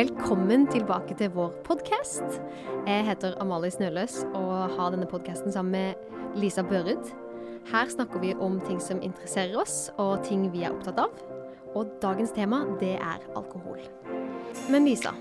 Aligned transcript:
Velkommen 0.00 0.62
tilbake 0.70 1.12
til 1.18 1.28
vår 1.34 1.50
podkast. 1.66 2.38
Jeg 2.86 3.02
heter 3.04 3.34
Amalie 3.42 3.68
Snøløs 3.74 4.14
og 4.30 4.70
har 4.72 4.94
denne 4.94 5.04
podkasten 5.10 5.52
sammen 5.52 5.74
med 5.74 6.38
Lisa 6.40 6.62
Børud. 6.64 7.10
Her 7.68 7.90
snakker 7.92 8.22
vi 8.22 8.30
om 8.32 8.54
ting 8.64 8.78
som 8.80 9.02
interesserer 9.04 9.58
oss, 9.60 9.90
og 10.00 10.22
ting 10.24 10.46
vi 10.54 10.62
er 10.64 10.72
opptatt 10.72 11.02
av. 11.02 11.18
Og 11.76 11.90
dagens 12.00 12.32
tema, 12.32 12.62
det 12.80 12.94
er 12.96 13.26
alkohol. 13.36 13.82
Men 14.72 14.88
Lisa, 14.88 15.12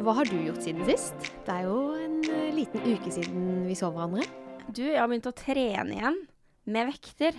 hva 0.00 0.16
har 0.16 0.30
du 0.30 0.38
gjort 0.46 0.64
siden 0.64 0.88
sist? 0.88 1.28
Det 1.44 1.58
er 1.58 1.68
jo 1.68 1.82
en 2.06 2.16
eh, 2.24 2.48
liten 2.62 2.86
uke 2.94 3.12
siden 3.12 3.66
vi 3.68 3.76
så 3.76 3.92
hverandre. 3.92 4.24
Du, 4.70 4.86
jeg 4.86 5.02
har 5.02 5.10
begynt 5.10 5.28
å 5.28 5.36
trene 5.36 5.98
igjen. 5.98 6.18
Med 6.64 6.88
vekter. 6.94 7.36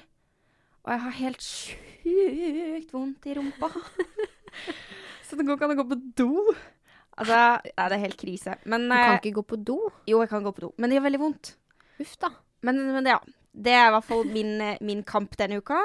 Og 0.85 0.93
jeg 0.93 1.05
har 1.07 1.19
helt 1.23 1.49
sjukt 1.49 2.93
vondt 2.93 3.25
i 3.25 3.39
rumpa. 3.39 3.73
Så 5.25 5.33
det 5.39 5.47
går 5.47 5.57
ikke 5.57 5.65
an 5.65 5.73
å 5.73 5.81
gå 5.81 5.89
på 5.89 6.01
do. 6.21 6.31
Altså, 7.15 7.39
ja, 7.69 7.87
det 7.87 7.95
er 7.95 8.03
helt 8.03 8.19
krise. 8.19 8.57
Men 8.65 8.89
Du 8.89 8.95
kan 8.95 9.13
eh, 9.15 9.19
ikke 9.21 9.37
gå 9.37 9.45
på 9.53 9.59
do. 9.63 9.77
Jo, 10.09 10.19
jeg 10.23 10.31
kan 10.31 10.43
gå 10.43 10.51
på 10.55 10.65
do. 10.67 10.71
Men 10.77 10.91
det 10.91 10.97
gjør 10.97 11.07
veldig 11.07 11.21
vondt. 11.21 11.53
Uff 12.03 12.15
da. 12.19 12.31
Men, 12.67 12.81
men 12.97 13.11
ja. 13.13 13.19
Det 13.55 13.71
er 13.71 13.85
i 13.87 13.91
hvert 13.93 14.03
fall 14.03 14.25
min, 14.27 14.57
eh, 14.59 14.81
min 14.83 15.03
kamp 15.07 15.37
denne 15.39 15.61
uka. 15.63 15.77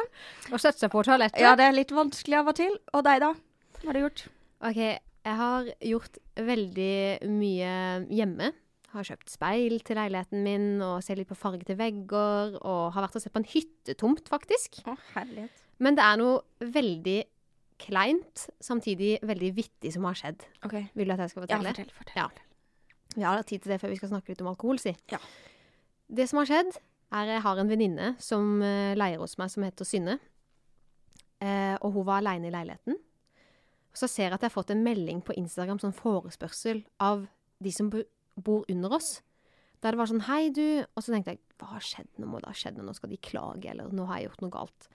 Å 0.51 0.59
sette 0.59 0.83
seg 0.83 0.91
på 0.91 1.05
toalettet. 1.07 1.39
Ja, 1.43 1.53
det 1.59 1.69
er 1.69 1.77
litt 1.77 1.93
vanskelig 1.95 2.41
av 2.41 2.51
og 2.51 2.59
til. 2.59 2.75
Og 2.99 3.05
deg, 3.07 3.23
da? 3.23 3.31
Hva 3.79 3.93
har 3.93 3.97
du 3.97 4.03
gjort? 4.03 4.25
OK, 4.67 4.81
jeg 4.81 5.37
har 5.39 5.71
gjort 5.93 6.19
veldig 6.51 6.97
mye 7.31 7.71
hjemme. 8.11 8.51
Har 8.91 9.07
kjøpt 9.07 9.31
speil 9.31 9.77
til 9.87 10.01
leiligheten 10.01 10.43
min 10.43 10.65
og 10.83 10.97
ser 11.07 11.21
litt 11.21 11.31
på 11.31 11.39
farge 11.39 11.63
til 11.69 11.79
vegger. 11.79 12.57
Og 12.59 12.91
har 12.97 13.07
vært 13.07 13.21
og 13.21 13.23
sett 13.23 13.37
på 13.37 13.45
en 13.45 13.51
hyttetomt, 13.53 14.27
faktisk. 14.33 14.81
Å, 14.91 14.97
herlighet. 15.15 15.63
Men 15.81 15.95
det 15.97 16.05
er 16.05 16.19
noe 16.21 16.67
veldig 16.75 17.21
kleint, 17.81 18.47
samtidig 18.63 19.17
veldig 19.27 19.51
vittig 19.57 19.93
som 19.95 20.07
har 20.09 20.19
skjedd. 20.19 20.45
OK. 20.67 20.77
Vil 20.95 21.11
du 21.11 21.15
at 21.17 21.25
jeg 21.25 21.33
skal 21.33 21.45
fortelle? 21.47 21.73
Ja, 21.73 21.75
fortell. 21.75 21.93
fortell. 21.97 22.21
Ja. 22.21 23.17
Vi 23.17 23.27
har 23.27 23.43
tid 23.43 23.65
til 23.65 23.73
det 23.75 23.81
før 23.83 23.91
vi 23.91 23.99
skal 23.99 24.13
snakke 24.13 24.33
litt 24.33 24.43
om 24.45 24.51
alkohol, 24.53 24.79
si. 24.83 24.95
Ja. 25.11 25.19
Det 26.11 26.29
som 26.31 26.41
har 26.41 26.51
skjedd, 26.51 26.77
er 27.11 27.33
jeg 27.35 27.43
har 27.43 27.59
en 27.59 27.71
venninne 27.71 28.13
som 28.23 28.61
eh, 28.63 28.97
leier 28.99 29.23
hos 29.23 29.37
meg, 29.41 29.51
som 29.51 29.67
heter 29.67 29.89
Synne. 29.89 30.19
Eh, 31.41 31.75
og 31.81 31.97
hun 31.97 32.07
var 32.07 32.21
aleine 32.21 32.51
i 32.51 32.55
leiligheten. 32.55 32.99
Og 33.91 33.99
så 33.99 34.07
ser 34.07 34.29
jeg 34.29 34.37
at 34.37 34.45
jeg 34.45 34.53
har 34.53 34.55
fått 34.55 34.71
en 34.75 34.85
melding 34.87 35.23
på 35.27 35.35
Instagram, 35.41 35.81
sånn 35.83 35.97
forespørsel, 35.97 36.85
av 37.03 37.27
de 37.61 37.73
som 37.75 37.91
bor 37.91 38.69
under 38.71 38.95
oss. 39.01 39.19
Der 39.81 39.95
det 39.95 39.99
var 39.99 40.07
sånn 40.07 40.27
'Hei, 40.29 40.51
du' 40.53 40.85
Og 40.95 41.03
så 41.03 41.13
tenkte 41.13 41.33
jeg 41.33 41.41
'Hva 41.59 41.73
har 41.73 41.81
skjedd? 41.81 42.09
Nå 42.19 42.27
må 42.27 42.41
det 42.41 42.49
ha 42.49 42.53
skjedd 42.53 42.77
noe. 42.77 42.87
Nå 42.87 42.95
skal 42.95 43.11
de 43.11 43.17
klage, 43.17 43.71
eller 43.71 43.89
nå 43.89 44.07
har 44.07 44.21
jeg 44.21 44.29
gjort 44.29 44.43
noe 44.43 44.51
galt'. 44.51 44.89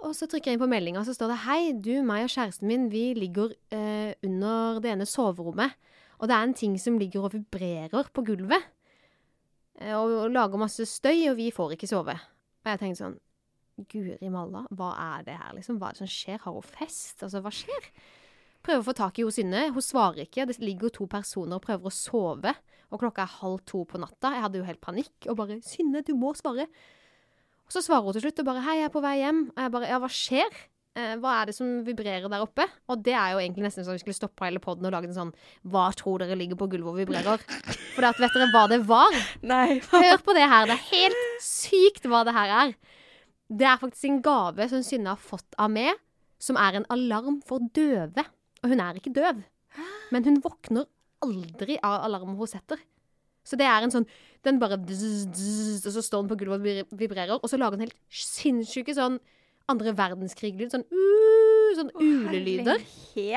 Og 0.00 0.14
så 0.16 0.26
trykker 0.30 0.50
jeg 0.50 0.56
inn 0.56 0.62
på 0.62 0.68
meldinga, 0.70 1.04
så 1.04 1.12
står 1.12 1.28
det 1.28 1.38
'Hei, 1.44 1.72
du, 1.76 2.02
meg 2.02 2.24
og 2.24 2.32
kjæresten 2.32 2.66
min, 2.66 2.88
vi 2.90 3.12
ligger 3.14 3.52
eh, 3.70 4.14
under 4.24 4.80
det 4.80 4.92
ene 4.92 5.04
soverommet'. 5.04 5.74
Og 6.18 6.28
det 6.28 6.36
er 6.36 6.42
en 6.42 6.54
ting 6.54 6.78
som 6.80 6.98
ligger 6.98 7.24
og 7.24 7.32
vibrerer 7.32 8.08
på 8.12 8.24
gulvet. 8.24 8.62
eh, 9.80 9.94
Og, 9.94 10.10
og 10.24 10.30
lager 10.30 10.56
masse 10.58 10.86
støy, 10.86 11.28
og 11.30 11.36
vi 11.36 11.50
får 11.50 11.72
ikke 11.76 11.86
sove. 11.88 12.16
Og 12.64 12.66
jeg 12.66 12.78
tenkte 12.78 13.04
sånn 13.04 13.18
Guri 13.88 14.28
malla, 14.28 14.66
hva 14.76 14.90
er 14.92 15.22
det 15.24 15.36
her, 15.38 15.54
liksom? 15.56 15.78
Hva 15.78 15.88
er 15.88 15.96
det 15.96 16.02
som 16.02 16.06
skjer? 16.06 16.40
Har 16.44 16.52
hun 16.52 16.62
fest? 16.62 17.22
Altså, 17.22 17.40
hva 17.40 17.50
skjer? 17.50 17.86
Prøver 18.62 18.82
å 18.82 18.84
få 18.84 18.92
tak 18.92 19.18
i 19.18 19.22
hun 19.24 19.32
Synne. 19.32 19.70
Hun 19.72 19.80
svarer 19.80 20.26
ikke. 20.26 20.44
Det 20.46 20.58
ligger 20.60 20.92
to 20.92 21.06
personer 21.06 21.56
og 21.56 21.62
prøver 21.64 21.88
å 21.88 21.94
sove. 21.94 22.52
Og 22.90 23.00
klokka 23.00 23.24
er 23.24 23.38
halv 23.40 23.62
to 23.64 23.84
på 23.88 23.96
natta. 24.02 24.34
Jeg 24.34 24.44
hadde 24.44 24.58
jo 24.60 24.66
helt 24.68 24.80
panikk 24.80 25.28
og 25.28 25.36
bare 25.38 25.60
'Synne, 25.64 26.04
du 26.04 26.12
må 26.14 26.34
svare'. 26.36 26.68
Og 27.70 27.76
så 27.76 27.84
svarer 27.86 28.02
hun 28.02 28.16
til 28.16 28.24
slutt 28.24 28.40
og 28.42 28.46
bare 28.48 28.62
'Hei, 28.66 28.76
jeg 28.80 28.88
er 28.88 28.90
på 28.90 29.00
vei 29.00 29.16
hjem'. 29.22 29.42
Og 29.54 29.62
jeg 29.62 29.70
bare 29.70 29.86
'Ja, 29.86 29.98
hva 30.02 30.10
skjer?' 30.10 30.58
Eh, 30.98 31.14
hva 31.22 31.30
er 31.38 31.46
det 31.46 31.54
som 31.54 31.84
vibrerer 31.86 32.26
der 32.28 32.42
oppe? 32.42 32.66
Og 32.90 32.98
det 32.98 33.14
er 33.14 33.30
jo 33.30 33.38
egentlig 33.38 33.62
nesten 33.62 33.84
sånn 33.86 33.94
vi 33.94 34.02
skulle 34.02 34.18
stoppe 34.18 34.42
hele 34.42 34.58
poden 34.58 34.84
og 34.84 34.90
lage 34.90 35.06
en 35.06 35.14
sånn 35.14 35.34
'Hva 35.62 35.94
tror 35.94 36.18
dere 36.18 36.34
ligger 36.34 36.58
på 36.58 36.66
gulvet 36.66 36.90
og 36.90 36.98
vibrerer?' 36.98 37.38
For 37.94 38.04
at, 38.04 38.18
vet 38.18 38.34
dere 38.34 38.50
hva 38.50 38.68
det 38.68 38.80
var? 38.88 39.14
Nei. 39.40 39.78
Hør 39.78 40.18
på 40.18 40.34
det 40.34 40.48
her. 40.50 40.66
Det 40.66 40.74
er 40.74 40.90
helt 40.90 41.22
sykt 41.40 42.02
hva 42.10 42.24
det 42.24 42.34
her 42.34 42.50
er. 42.66 42.74
Det 43.48 43.66
er 43.66 43.78
faktisk 43.78 44.04
en 44.04 44.22
gave 44.22 44.68
som 44.68 44.82
Synne 44.82 45.14
har 45.14 45.16
fått 45.16 45.54
av 45.56 45.70
meg, 45.70 45.94
som 46.40 46.56
er 46.56 46.74
en 46.74 46.86
alarm 46.90 47.40
for 47.46 47.60
døve. 47.60 48.26
Og 48.64 48.70
hun 48.70 48.80
er 48.80 48.94
ikke 48.94 49.14
døv. 49.14 49.44
Men 50.10 50.24
hun 50.24 50.42
våkner 50.42 50.86
aldri 51.22 51.78
av 51.82 52.02
alarmen 52.04 52.36
hun 52.36 52.50
setter. 52.50 52.78
Så 53.46 53.58
det 53.60 53.68
er 53.68 53.84
en 53.84 53.92
sånn 53.94 54.08
Den 54.44 54.56
bare 54.60 54.78
dzz, 54.80 55.26
dzz, 55.36 55.84
Og 55.84 55.92
så 55.92 56.02
står 56.04 56.22
den 56.22 56.30
på 56.30 56.38
gulvet 56.40 56.86
og 56.86 56.96
vibrerer, 57.00 57.36
og 57.36 57.48
så 57.50 57.58
lager 57.60 57.76
den 57.76 57.88
helt 57.88 57.98
sinnssyke 58.08 58.94
sånn 58.96 59.18
andre 59.70 59.92
verdenskrig-lyd. 59.94 60.72
Sånn 60.72 60.86
uh, 60.88 61.70
sånn 61.78 61.92
ulelyder. 62.00 62.82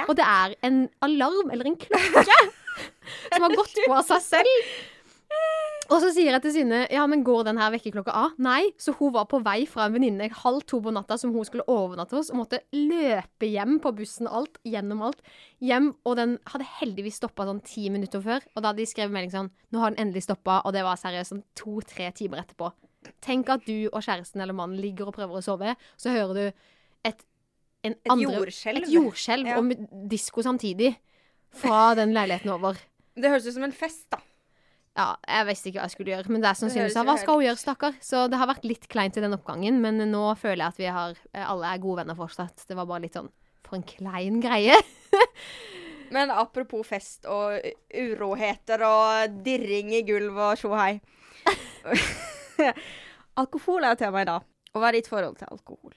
Og 0.08 0.16
det 0.18 0.26
er 0.26 0.56
en 0.66 0.86
alarm, 1.06 1.52
eller 1.54 1.70
en 1.70 1.78
klokke, 1.78 2.40
som 3.36 3.46
har 3.46 3.56
gått 3.60 3.78
på 3.84 3.94
av 3.94 4.08
seg 4.08 4.24
selv. 4.26 4.72
Og 5.92 6.00
så 6.00 6.10
sier 6.16 6.32
jeg 6.32 6.42
til 6.46 6.54
Synne 6.56 6.78
ja, 6.94 7.04
men 7.12 7.26
går 7.28 7.44
den 7.50 7.58
her 7.60 7.72
vekkerklokka 7.74 8.14
av? 8.16 8.36
Nei. 8.42 8.70
Så 8.80 8.94
hun 8.98 9.12
var 9.16 9.26
på 9.30 9.42
vei 9.44 9.66
fra 9.70 9.86
en 9.90 9.96
venninne 9.98 10.30
halv 10.44 10.64
to 10.70 10.80
på 10.84 10.94
natta 10.96 11.18
som 11.20 11.34
hun 11.36 11.44
skulle 11.48 11.66
overnatte 11.70 12.16
hos, 12.16 12.30
og 12.32 12.40
måtte 12.40 12.62
løpe 12.76 13.50
hjem 13.52 13.80
på 13.84 13.92
bussen 13.98 14.30
alt, 14.32 14.58
gjennom 14.68 15.04
alt. 15.10 15.20
Hjem, 15.64 15.92
og 16.08 16.16
den 16.22 16.38
hadde 16.54 16.70
heldigvis 16.80 17.20
stoppa 17.20 17.46
sånn 17.50 17.62
ti 17.68 17.90
minutter 17.94 18.24
før. 18.24 18.46
Og 18.56 18.64
da 18.64 18.72
hadde 18.72 18.80
de 18.84 18.88
skrevet 18.90 19.14
melding 19.16 19.36
sånn 19.36 19.52
Nå 19.74 19.84
har 19.84 19.92
den 19.94 20.06
endelig 20.08 20.24
stoppa, 20.30 20.62
og 20.64 20.74
det 20.76 20.86
var 20.88 21.00
seriøst 21.02 21.34
sånn 21.36 21.44
to-tre 21.60 22.10
timer 22.16 22.44
etterpå. 22.46 22.72
Tenk 23.26 23.50
at 23.52 23.66
du 23.68 23.90
og 23.92 24.00
kjæresten 24.06 24.40
eller 24.42 24.56
mannen 24.56 24.80
ligger 24.80 25.10
og 25.12 25.18
prøver 25.18 25.42
å 25.42 25.44
sove, 25.44 25.76
så 26.00 26.14
hører 26.16 26.34
du 26.38 26.46
et 27.10 27.24
en 27.84 27.98
Et 28.00 28.12
andre, 28.14 28.38
jordskjelv. 28.40 28.86
Et 28.86 28.94
jordskjelv 28.96 29.48
Ja. 29.50 29.58
og 29.60 29.74
disko 30.08 30.40
samtidig. 30.42 30.94
Fra 31.52 31.94
den 32.00 32.14
leiligheten 32.16 32.50
over. 32.54 32.78
Det 33.20 33.28
høres 33.30 33.46
ut 33.46 33.54
som 33.58 33.66
en 33.68 33.76
fest, 33.76 34.06
da. 34.10 34.22
Ja, 34.94 35.16
jeg 35.26 35.48
visste 35.50 35.70
ikke 35.72 35.80
hva 35.80 35.88
jeg 35.88 35.96
skulle 35.96 36.12
gjøre, 36.14 36.30
men 36.30 36.44
det 36.44 36.50
er 36.52 36.58
sannsynligvis 36.60 36.98
hva 37.02 37.16
skal 37.18 37.40
hun 37.40 37.48
gjøre, 37.48 37.58
stakkar? 37.58 37.96
Så 38.04 38.28
det 38.30 38.38
har 38.38 38.50
vært 38.52 38.68
litt 38.68 38.84
kleint 38.92 39.16
i 39.18 39.24
den 39.24 39.34
oppgangen, 39.34 39.80
men 39.82 39.98
nå 40.12 40.26
føler 40.38 40.68
jeg 40.68 40.74
at 40.76 40.82
vi 40.84 40.92
har 40.98 41.24
alle 41.50 41.72
er 41.72 41.82
gode 41.82 42.04
venner 42.04 42.20
fortsatt. 42.20 42.68
Det 42.70 42.78
var 42.78 42.86
bare 42.90 43.08
litt 43.08 43.18
sånn 43.18 43.32
for 43.66 43.80
en 43.80 43.88
klein 43.90 44.38
greie. 44.44 44.78
Men 46.14 46.30
apropos 46.30 46.86
fest 46.86 47.26
og 47.26 47.58
uroheter 47.90 48.84
og 48.86 49.40
dirring 49.46 49.90
i 49.98 50.04
gulvet 50.06 50.44
og 50.46 50.60
tjohei. 50.62 51.00
alkohol 53.42 53.88
er 53.88 53.98
temaet 53.98 54.04
tema 54.04 54.22
i 54.22 54.30
dag. 54.30 54.46
Og 54.74 54.82
hva 54.82 54.92
er 54.92 55.00
ditt 55.00 55.10
forhold 55.10 55.40
til 55.40 55.50
alkohol? 55.50 55.96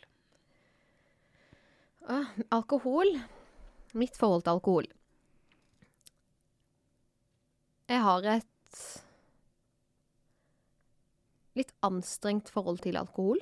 Ah, 2.08 2.32
alkohol. 2.54 3.12
Mitt 3.92 4.16
forhold 4.16 4.46
til 4.46 4.56
alkohol. 4.56 4.88
Jeg 7.92 8.02
har 8.02 8.24
et 8.38 8.48
litt 11.56 11.72
anstrengt 11.86 12.50
forhold 12.52 12.82
til 12.84 12.98
alkohol. 13.00 13.40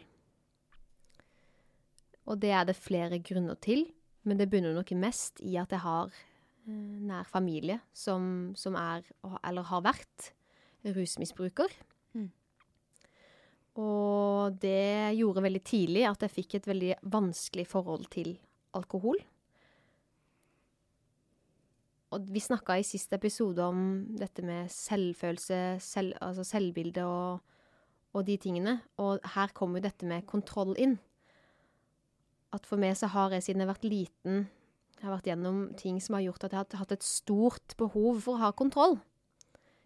Og 2.24 2.38
det 2.40 2.52
er 2.56 2.68
det 2.68 2.78
flere 2.78 3.18
grunner 3.20 3.58
til, 3.60 3.84
men 4.24 4.38
det 4.40 4.48
bunner 4.52 4.76
nok 4.76 4.94
mest 4.96 5.42
i 5.44 5.58
at 5.60 5.74
jeg 5.74 5.82
har 5.84 6.14
eh, 6.14 7.00
nær 7.04 7.26
familie 7.28 7.80
som, 7.92 8.54
som 8.56 8.78
er, 8.80 9.04
eller 9.42 9.68
har 9.68 9.84
vært, 9.84 10.30
rusmisbruker. 10.84 11.72
Mm. 12.12 12.30
Og 13.80 14.56
det 14.60 15.16
gjorde 15.16 15.44
veldig 15.44 15.62
tidlig 15.64 16.02
at 16.08 16.24
jeg 16.24 16.34
fikk 16.34 16.58
et 16.58 16.68
veldig 16.68 16.90
vanskelig 17.12 17.64
forhold 17.70 18.04
til 18.12 18.34
alkohol. 18.76 19.16
Og 22.14 22.28
vi 22.30 22.42
snakka 22.42 22.76
i 22.78 22.86
siste 22.86 23.18
episode 23.18 23.64
om 23.64 23.78
dette 24.14 24.44
med 24.46 24.70
selvfølelse, 24.70 25.60
selv, 25.82 26.14
altså 26.22 26.44
selvbilde 26.46 27.02
og, 27.02 27.40
og 28.14 28.26
de 28.28 28.36
tingene. 28.38 28.78
Og 29.02 29.18
her 29.34 29.54
kommer 29.56 29.80
jo 29.80 29.88
dette 29.88 30.06
med 30.06 30.26
kontroll 30.30 30.76
inn. 30.78 30.98
At 32.54 32.68
for 32.70 32.78
meg 32.78 32.94
så 32.98 33.10
har 33.10 33.34
jeg 33.34 33.48
siden 33.48 33.64
jeg 33.64 33.66
har 33.66 33.74
vært 33.74 33.88
liten, 33.90 34.44
jeg 35.00 35.08
har 35.08 35.16
vært 35.16 35.26
gjennom 35.28 35.58
ting 35.76 35.98
som 36.00 36.14
har 36.16 36.22
gjort 36.28 36.46
at 36.46 36.54
jeg 36.54 36.60
har 36.62 36.84
hatt 36.84 36.94
et 36.94 37.06
stort 37.06 37.74
behov 37.80 38.22
for 38.24 38.36
å 38.36 38.44
ha 38.44 38.52
kontroll. 38.56 39.00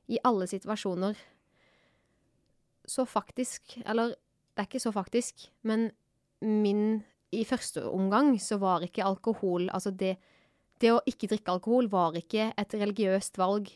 I 0.08 0.20
alle 0.24 0.46
situasjoner. 0.48 1.16
Så 2.88 3.04
faktisk, 3.08 3.78
eller 3.84 4.12
det 4.12 4.62
er 4.62 4.68
ikke 4.68 4.84
så 4.84 4.92
faktisk, 4.94 5.48
men 5.62 5.90
min 6.40 7.02
I 7.32 7.42
første 7.44 7.82
omgang 7.84 8.36
så 8.40 8.56
var 8.56 8.80
ikke 8.86 9.04
alkohol 9.04 9.66
Altså 9.74 9.90
det, 9.90 10.14
det 10.82 10.92
å 10.94 11.02
ikke 11.08 11.30
drikke 11.30 11.54
alkohol 11.56 11.88
var 11.90 12.16
ikke 12.18 12.52
et 12.58 12.74
religiøst 12.78 13.38
valg 13.40 13.70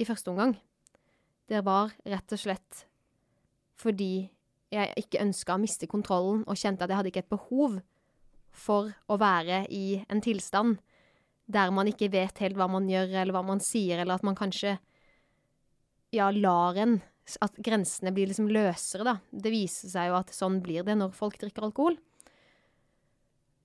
i 0.00 0.06
første 0.08 0.32
omgang. 0.32 0.56
Det 1.48 1.62
var 1.64 1.92
rett 2.08 2.34
og 2.34 2.40
slett 2.40 2.86
fordi 3.82 4.28
jeg 4.72 4.92
ikke 5.00 5.20
ønska 5.24 5.56
å 5.56 5.60
miste 5.60 5.88
kontrollen 5.90 6.44
og 6.46 6.58
kjente 6.58 6.84
at 6.84 6.92
jeg 6.92 6.98
hadde 7.00 7.12
ikke 7.12 7.24
et 7.24 7.32
behov 7.32 7.80
for 8.52 8.92
å 9.10 9.18
være 9.20 9.64
i 9.72 10.02
en 10.12 10.22
tilstand 10.24 10.78
der 11.52 11.72
man 11.74 11.88
ikke 11.90 12.10
vet 12.12 12.38
helt 12.40 12.56
hva 12.56 12.68
man 12.70 12.86
gjør, 12.88 13.10
eller 13.10 13.34
hva 13.34 13.42
man 13.44 13.60
sier, 13.60 13.98
eller 13.98 14.16
at 14.16 14.24
man 14.24 14.38
kanskje 14.38 14.76
ja, 16.14 16.30
lar 16.30 16.78
en 16.80 17.00
At 17.40 17.54
grensene 17.54 18.10
blir 18.10 18.26
liksom 18.26 18.48
løsere, 18.50 19.04
da. 19.06 19.12
Det 19.30 19.52
viser 19.54 19.88
seg 19.92 20.08
jo 20.08 20.16
at 20.18 20.32
sånn 20.34 20.56
blir 20.60 20.82
det 20.82 20.96
når 20.98 21.12
folk 21.14 21.36
drikker 21.38 21.68
alkohol. 21.68 21.94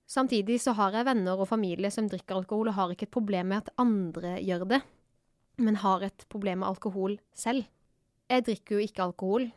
Samtidig 0.08 0.56
så 0.64 0.72
har 0.72 0.94
jeg 0.96 1.04
venner 1.04 1.36
og 1.36 1.50
familie 1.50 1.90
som 1.92 2.06
drikker 2.08 2.38
alkohol, 2.40 2.70
og 2.70 2.78
har 2.78 2.92
ikke 2.94 3.04
et 3.10 3.12
problem 3.12 3.50
med 3.52 3.60
at 3.60 3.74
andre 3.82 4.38
gjør 4.40 4.64
det, 4.70 4.80
men 5.60 5.80
har 5.82 6.04
et 6.06 6.24
problem 6.32 6.62
med 6.62 6.70
alkohol 6.70 7.18
selv. 7.36 7.66
Jeg 8.28 8.46
drikker 8.46 8.76
jo 8.76 8.86
ikke 8.86 9.04
alkohol, 9.04 9.50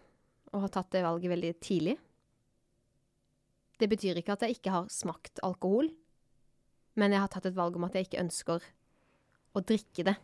og 0.52 0.66
har 0.66 0.74
tatt 0.76 0.92
det 0.92 1.06
valget 1.06 1.32
veldig 1.32 1.54
tidlig. 1.64 1.96
Det 3.80 3.88
betyr 3.90 4.20
ikke 4.20 4.36
at 4.36 4.44
jeg 4.46 4.58
ikke 4.58 4.74
har 4.76 4.92
smakt 4.92 5.40
alkohol, 5.44 5.88
men 7.00 7.16
jeg 7.16 7.24
har 7.24 7.32
tatt 7.32 7.48
et 7.48 7.56
valg 7.56 7.80
om 7.80 7.88
at 7.88 7.96
jeg 7.96 8.10
ikke 8.10 8.22
ønsker 8.26 8.68
å 9.56 9.64
drikke 9.64 10.06
det. 10.12 10.18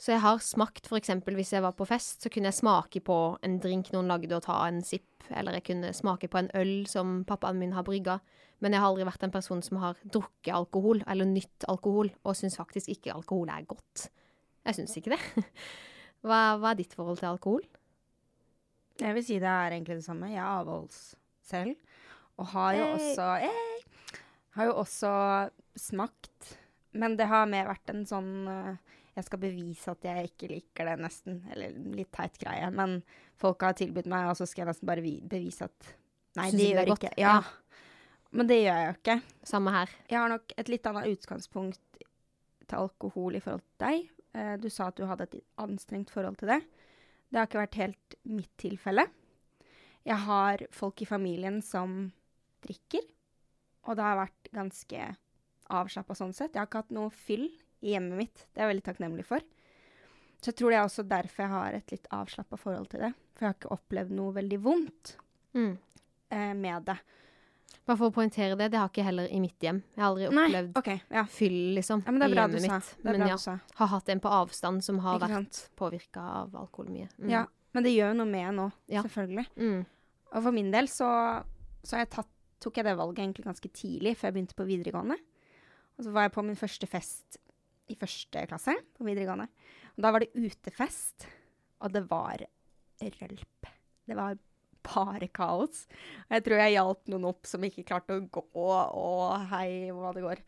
Så 0.00 0.14
jeg 0.14 0.22
har 0.24 0.38
smakt, 0.40 0.86
for 0.88 0.96
eksempel 0.96 1.36
hvis 1.36 1.52
jeg 1.52 1.60
var 1.60 1.74
på 1.76 1.84
fest, 1.84 2.22
så 2.24 2.30
kunne 2.32 2.48
jeg 2.48 2.56
smake 2.56 3.02
på 3.04 3.16
en 3.44 3.58
drink 3.60 3.90
noen 3.92 4.08
lagde 4.08 4.32
og 4.32 4.46
ta 4.46 4.56
en 4.64 4.80
sipp, 4.84 5.26
eller 5.28 5.58
jeg 5.58 5.66
kunne 5.66 5.90
smake 5.96 6.30
på 6.32 6.40
en 6.40 6.48
øl 6.56 6.86
som 6.88 7.18
pappaen 7.28 7.60
min 7.60 7.74
har 7.76 7.84
brygga, 7.84 8.16
men 8.64 8.72
jeg 8.72 8.80
har 8.80 8.88
aldri 8.88 9.04
vært 9.08 9.26
en 9.26 9.34
person 9.34 9.60
som 9.64 9.80
har 9.82 10.00
drukket 10.04 10.54
alkohol, 10.56 11.02
eller 11.04 11.28
nytt 11.28 11.66
alkohol, 11.68 12.08
og 12.24 12.38
syns 12.38 12.56
faktisk 12.56 12.88
ikke 12.92 13.12
alkohol 13.12 13.52
er 13.52 13.68
godt. 13.68 14.08
Jeg 14.64 14.78
syns 14.78 14.96
ikke 14.96 15.14
det. 15.16 15.20
Hva, 16.24 16.58
hva, 16.60 16.74
er 16.74 16.76
ditt 16.76 16.92
forhold 16.92 17.16
til 17.16 17.30
alkohol? 17.30 17.62
Jeg 19.00 19.16
vil 19.16 19.24
si 19.24 19.38
det 19.40 19.48
er 19.48 19.72
egentlig 19.72 19.94
det 19.96 20.04
samme. 20.04 20.28
Jeg 20.28 20.42
er 20.42 20.58
avholds 20.58 20.98
selv, 21.48 21.72
og 22.36 22.50
har 22.52 22.76
jo 22.76 22.82
Hey. 22.84 22.96
også 22.98 23.28
hey, 23.40 24.02
Har 24.56 24.68
jo 24.68 24.74
også 24.82 25.12
smakt, 25.80 26.58
men 26.92 27.16
det 27.16 27.30
har 27.30 27.48
mer 27.48 27.70
vært 27.70 27.92
en 27.94 28.04
sånn 28.04 28.32
eh, 28.52 28.98
jeg 29.16 29.26
skal 29.26 29.40
bevise 29.42 29.90
at 29.90 30.04
jeg 30.06 30.30
ikke 30.30 30.48
liker 30.52 30.86
det, 30.90 30.98
nesten. 31.02 31.40
Eller 31.50 31.74
litt 31.96 32.12
teit 32.14 32.38
greie. 32.40 32.68
Men 32.74 33.00
folk 33.40 33.62
har 33.66 33.74
tilbudt 33.78 34.08
meg, 34.10 34.28
og 34.30 34.38
så 34.38 34.46
skal 34.46 34.64
jeg 34.64 34.70
nesten 34.72 34.90
bare 34.90 35.02
bevise 35.04 35.66
at 35.66 35.90
Nei, 36.38 36.44
Synes 36.52 36.60
det 36.60 36.60
det 36.62 36.70
gjør 36.70 36.90
godt? 36.92 37.04
ikke 37.08 37.20
Ja. 37.24 37.34
Men 38.30 38.46
det 38.46 38.60
gjør 38.60 38.76
jeg 38.78 38.86
jo 38.86 38.96
ikke. 39.00 39.16
Samme 39.50 39.70
her. 39.74 39.90
Jeg 40.08 40.18
har 40.20 40.28
nok 40.30 40.52
et 40.62 40.68
litt 40.70 40.86
annet 40.86 41.08
utgangspunkt 41.10 41.80
til 42.70 42.76
alkohol 42.78 43.34
i 43.34 43.40
forhold 43.42 43.64
til 43.66 43.82
deg. 43.82 44.04
Eh, 44.38 44.52
du 44.62 44.68
sa 44.70 44.86
at 44.92 45.00
du 45.00 45.08
hadde 45.10 45.26
et 45.26 45.34
anstrengt 45.58 46.12
forhold 46.14 46.38
til 46.38 46.52
det. 46.52 46.60
Det 47.30 47.40
har 47.40 47.48
ikke 47.48 47.64
vært 47.64 47.80
helt 47.80 48.14
mitt 48.30 48.52
tilfelle. 48.62 49.08
Jeg 50.06 50.22
har 50.22 50.62
folk 50.70 51.02
i 51.02 51.08
familien 51.10 51.58
som 51.66 52.12
drikker, 52.62 53.02
og 53.88 53.98
det 53.98 54.04
har 54.06 54.20
vært 54.22 54.52
ganske 54.54 55.08
avslappa 55.70 56.14
sånn 56.14 56.32
sett. 56.32 56.54
Jeg 56.54 56.62
har 56.62 56.70
ikke 56.70 56.84
hatt 56.84 56.94
noe 56.94 57.10
fyll 57.10 57.48
i 57.82 57.94
hjemmet 57.94 58.18
mitt. 58.18 58.34
Det 58.54 58.60
er 58.60 58.66
jeg 58.68 58.74
veldig 58.76 58.86
takknemlig 58.90 59.24
for. 59.28 59.40
Så 60.40 60.50
jeg 60.52 60.56
tror 60.56 60.70
det 60.72 60.78
er 60.80 60.86
også 60.88 61.04
derfor 61.08 61.42
jeg 61.44 61.52
har 61.52 61.72
et 61.76 61.90
litt 61.92 62.06
avslappa 62.16 62.56
forhold 62.60 62.88
til 62.92 63.00
det. 63.00 63.12
For 63.36 63.44
jeg 63.44 63.48
har 63.52 63.58
ikke 63.58 63.74
opplevd 63.76 64.10
noe 64.16 64.32
veldig 64.36 64.58
vondt 64.64 65.16
Mm. 65.54 65.78
eh, 66.30 66.54
med 66.54 66.84
det. 66.86 66.98
Bare 67.86 67.96
for 67.98 68.10
å 68.10 68.14
poengtere 68.14 68.56
det, 68.58 68.70
det 68.70 68.78
har 68.78 68.88
ikke 68.88 69.02
heller 69.04 69.26
i 69.32 69.40
mitt 69.40 69.58
hjem. 69.60 69.82
Jeg 69.96 70.02
har 70.02 70.10
aldri 70.12 70.26
opplevd 70.28 70.76
okay, 70.78 71.00
Ja. 71.10 71.24
fyll, 71.24 71.74
liksom, 71.74 72.02
ja 72.06 72.10
men 72.12 72.20
det 72.20 72.28
i 72.28 72.32
er 72.38 72.48
hjemmet 72.48 72.66
sa. 72.66 72.74
mitt. 72.78 73.04
Men 73.04 73.26
ja, 73.28 73.36
har 73.74 73.86
hatt 73.86 74.08
en 74.08 74.20
på 74.20 74.28
avstand 74.30 74.84
som 74.84 74.98
har 75.00 75.18
Ikke 75.18 75.28
vært 75.28 75.68
påvirka 75.76 76.20
av 76.20 76.54
alkohol 76.54 76.88
mye. 76.90 77.08
Mm. 77.18 77.30
Ja, 77.30 77.46
men 77.74 77.82
det 77.82 77.92
gjør 77.96 78.12
jo 78.14 78.18
noe 78.24 78.26
med 78.30 78.54
nå, 78.54 78.72
Ja. 78.88 79.02
selvfølgelig. 79.02 79.46
Mm. 79.56 79.86
Og 80.32 80.42
for 80.42 80.52
min 80.52 80.70
del 80.70 80.86
så, 80.86 81.42
så 81.82 81.96
har 81.96 82.04
jeg 82.06 82.10
tatt, 82.10 82.28
tok 82.60 82.76
jeg 82.76 82.84
det 82.84 82.96
valget 82.96 83.18
egentlig 83.18 83.44
ganske 83.44 83.72
tidlig, 83.72 84.16
før 84.16 84.28
jeg 84.30 84.34
begynte 84.34 84.54
på 84.54 84.66
videregående. 84.66 85.16
Og 85.98 86.04
så 86.04 86.12
var 86.12 86.22
jeg 86.28 86.32
på 86.32 86.44
min 86.44 86.56
første 86.56 86.86
fest 86.86 87.38
i 87.90 87.96
første 87.98 88.44
klasse 88.50 88.74
på 88.96 89.06
videregående. 89.08 89.48
Og 89.96 90.04
da 90.04 90.12
var 90.14 90.22
det 90.24 90.32
utefest, 90.38 91.26
og 91.82 91.92
det 91.94 92.04
var 92.10 92.44
rølp. 93.00 93.68
Det 94.06 94.16
var 94.18 94.38
bare 94.86 95.28
kaos. 95.36 95.84
Jeg 96.30 96.44
tror 96.46 96.60
jeg 96.62 96.74
hjalp 96.78 97.10
noen 97.12 97.26
opp 97.30 97.46
som 97.48 97.64
ikke 97.66 97.84
klarte 97.88 98.16
å 98.16 98.24
gå, 98.32 98.42
og 98.56 99.48
hei, 99.52 99.90
hva 99.94 100.12
det 100.16 100.24
går. 100.24 100.42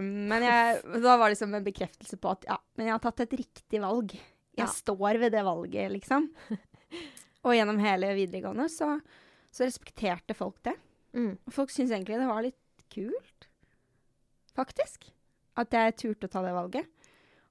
Men 0.00 0.44
jeg, 0.46 0.82
da 1.02 1.16
var 1.18 1.26
det 1.28 1.34
liksom 1.34 1.56
en 1.58 1.66
bekreftelse 1.66 2.18
på 2.22 2.30
at 2.30 2.44
ja, 2.46 2.58
men 2.78 2.86
jeg 2.86 2.94
har 2.94 3.02
tatt 3.08 3.24
et 3.24 3.34
riktig 3.40 3.80
valg. 3.82 4.14
Jeg 4.14 4.66
Ja. 4.66 4.66
står 4.70 5.18
ved 5.22 5.32
det 5.34 5.42
valget, 5.46 5.90
liksom. 5.96 6.28
Og 7.46 7.54
gjennom 7.56 7.78
hele 7.82 8.12
videregående 8.18 8.68
så, 8.70 8.92
så 9.50 9.64
respekterte 9.66 10.34
folk 10.36 10.58
det. 10.66 10.74
Mm. 11.16 11.32
Og 11.46 11.54
folk 11.56 11.70
syntes 11.74 11.94
egentlig 11.96 12.18
det 12.20 12.28
var 12.28 12.44
litt 12.44 12.84
kult, 12.92 13.46
faktisk. 14.54 15.08
At 15.60 15.74
jeg 15.76 15.96
turte 16.00 16.28
å 16.28 16.32
ta 16.32 16.42
det 16.44 16.54
valget. 16.56 16.88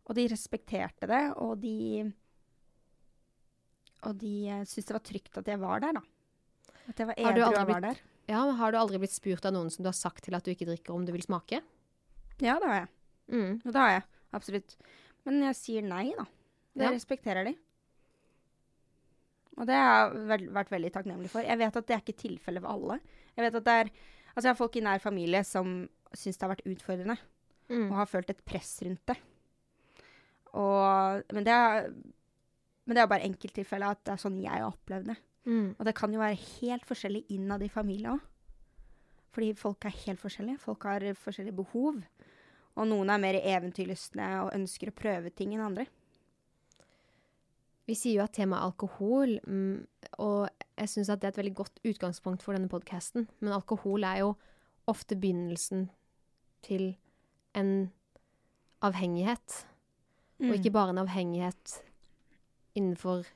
Og 0.09 0.17
de 0.17 0.25
respekterte 0.31 1.09
det, 1.09 1.23
og 1.37 1.59
de 1.61 2.07
Og 4.07 4.15
de 4.15 4.33
eh, 4.47 4.61
syntes 4.63 4.87
det 4.87 4.95
var 4.95 5.03
trygt 5.03 5.37
at 5.41 5.49
jeg 5.51 5.59
var 5.59 5.81
der, 5.83 5.97
da. 5.99 6.01
At 6.89 7.01
jeg 7.01 7.09
var 7.09 7.17
edru 7.19 7.43
og 7.49 7.67
var 7.67 7.83
der. 7.83 7.99
Ja, 8.29 8.43
Har 8.55 8.71
du 8.71 8.77
aldri 8.79 8.99
blitt 9.01 9.11
spurt 9.13 9.45
av 9.45 9.53
noen 9.55 9.69
som 9.73 9.83
du 9.83 9.89
har 9.89 9.97
sagt 9.97 10.23
til 10.23 10.37
at 10.37 10.45
du 10.45 10.51
ikke 10.53 10.67
drikker, 10.69 10.93
om 10.95 11.03
du 11.05 11.11
vil 11.11 11.25
smake? 11.25 11.59
Ja, 12.39 12.55
det 12.61 12.69
har 12.69 12.77
jeg. 12.77 12.89
Mm. 13.33 13.55
Og 13.65 13.73
det 13.73 13.81
har 13.81 13.91
jeg. 13.97 14.05
Absolutt. 14.37 14.75
Men 15.27 15.41
jeg 15.49 15.57
sier 15.59 15.85
nei, 15.85 16.05
da. 16.17 16.25
Det 16.77 16.85
Ja. 16.87 16.93
respekterer 16.95 17.49
de. 17.49 17.55
Og 19.59 19.67
det 19.67 19.75
har 19.75 20.13
jeg 20.15 20.47
vært 20.55 20.71
veldig 20.71 20.91
takknemlig 20.95 21.29
for. 21.33 21.43
Jeg 21.43 21.59
vet 21.59 21.75
at 21.75 21.87
det 21.89 21.95
er 21.97 22.03
ikke 22.05 22.21
tilfellet 22.21 22.63
for 22.63 22.71
alle. 22.71 22.99
Jeg 23.35 23.43
vet 23.45 23.59
at 23.59 23.65
det 23.67 23.75
er 23.81 23.91
Altså, 24.29 24.45
jeg 24.45 24.53
har 24.53 24.59
folk 24.59 24.75
i 24.77 24.81
nær 24.85 24.99
familie 25.01 25.39
som 25.43 25.89
syns 26.15 26.37
det 26.37 26.45
har 26.45 26.51
vært 26.55 26.67
utfordrende, 26.69 27.15
Mm. 27.69 27.91
og 27.91 27.99
har 27.99 28.09
følt 28.09 28.31
et 28.33 28.45
press 28.45 28.79
rundt 28.85 29.03
det. 29.11 29.17
Og 30.57 31.23
Men 31.33 31.45
det 31.45 31.53
er 31.53 31.91
men 32.89 32.97
det 32.97 33.03
er 33.03 33.09
bare 33.11 33.25
enkelttilfeller 33.27 33.93
at 33.93 33.99
det 34.01 34.15
er 34.15 34.21
sånn 34.23 34.39
jeg 34.41 34.49
har 34.49 34.65
opplevd 34.65 35.11
det. 35.11 35.15
Mm. 35.45 35.75
Og 35.77 35.85
det 35.85 35.93
kan 35.93 36.13
jo 36.13 36.21
være 36.23 36.39
helt 36.41 36.87
forskjellig 36.89 37.27
innad 37.35 37.61
i 37.61 37.69
familien 37.69 38.15
òg. 38.15 38.23
Fordi 39.29 39.51
folk 39.53 39.85
er 39.85 39.93
helt 40.07 40.21
forskjellige. 40.23 40.61
Folk 40.63 40.87
har 40.89 41.05
forskjellige 41.21 41.59
behov. 41.59 41.99
Og 42.73 42.87
noen 42.89 43.11
er 43.13 43.21
mer 43.21 43.37
eventyrlystne 43.37 44.29
og 44.41 44.55
ønsker 44.57 44.89
å 44.89 44.95
prøve 44.97 45.29
ting 45.29 45.53
enn 45.53 45.67
andre. 45.67 45.85
Vi 47.89 47.93
sier 47.97 48.19
jo 48.19 48.25
at 48.25 48.33
temaet 48.37 48.61
er 48.61 48.71
alkohol, 48.71 49.35
mm, 49.45 49.77
og 50.21 50.49
jeg 50.77 50.89
syns 50.91 51.09
at 51.09 51.21
det 51.21 51.29
er 51.29 51.33
et 51.33 51.39
veldig 51.43 51.55
godt 51.57 51.79
utgangspunkt 51.89 52.45
for 52.45 52.57
denne 52.57 52.69
podkasten. 52.69 53.25
Men 53.37 53.53
alkohol 53.53 54.05
er 54.05 54.23
jo 54.23 54.33
ofte 54.89 55.17
begynnelsen 55.17 55.87
til 56.65 56.91
en 57.57 57.91
avhengighet. 58.85 59.65
Og 60.39 60.55
ikke 60.55 60.71
bare 60.71 60.93
en 60.93 61.01
avhengighet 61.01 61.81
innenfor 62.79 63.27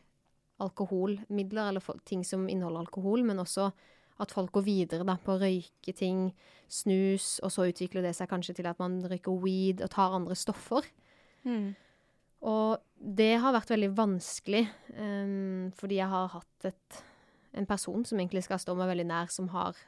alkoholmidler 0.63 1.73
eller 1.73 1.83
for, 1.83 1.99
ting 2.07 2.23
som 2.23 2.45
inneholder 2.47 2.85
alkohol, 2.85 3.25
men 3.27 3.41
også 3.43 3.71
at 4.21 4.31
folk 4.31 4.53
går 4.55 4.65
videre 4.67 5.05
da, 5.07 5.17
på 5.19 5.33
å 5.33 5.39
røyke 5.41 5.93
ting, 5.97 6.27
snus, 6.71 7.39
og 7.43 7.51
så 7.51 7.67
utvikler 7.69 8.05
det 8.05 8.13
seg 8.15 8.29
kanskje 8.31 8.55
til 8.59 8.69
at 8.69 8.79
man 8.79 9.01
røyker 9.09 9.35
weed 9.43 9.81
og 9.83 9.91
tar 9.91 10.15
andre 10.15 10.37
stoffer. 10.37 10.85
Mm. 11.43 11.73
Og 12.43 12.83
det 12.95 13.33
har 13.41 13.55
vært 13.55 13.73
veldig 13.73 13.89
vanskelig, 13.97 14.63
um, 14.95 15.71
fordi 15.79 15.99
jeg 15.99 16.11
har 16.11 16.31
hatt 16.35 16.69
et, 16.69 17.01
en 17.57 17.67
person 17.67 18.05
som 18.07 18.19
egentlig 18.19 18.45
skal 18.45 18.61
stå 18.61 18.75
meg 18.77 18.93
veldig 18.93 19.07
nær, 19.09 19.33
som 19.33 19.49
har 19.53 19.79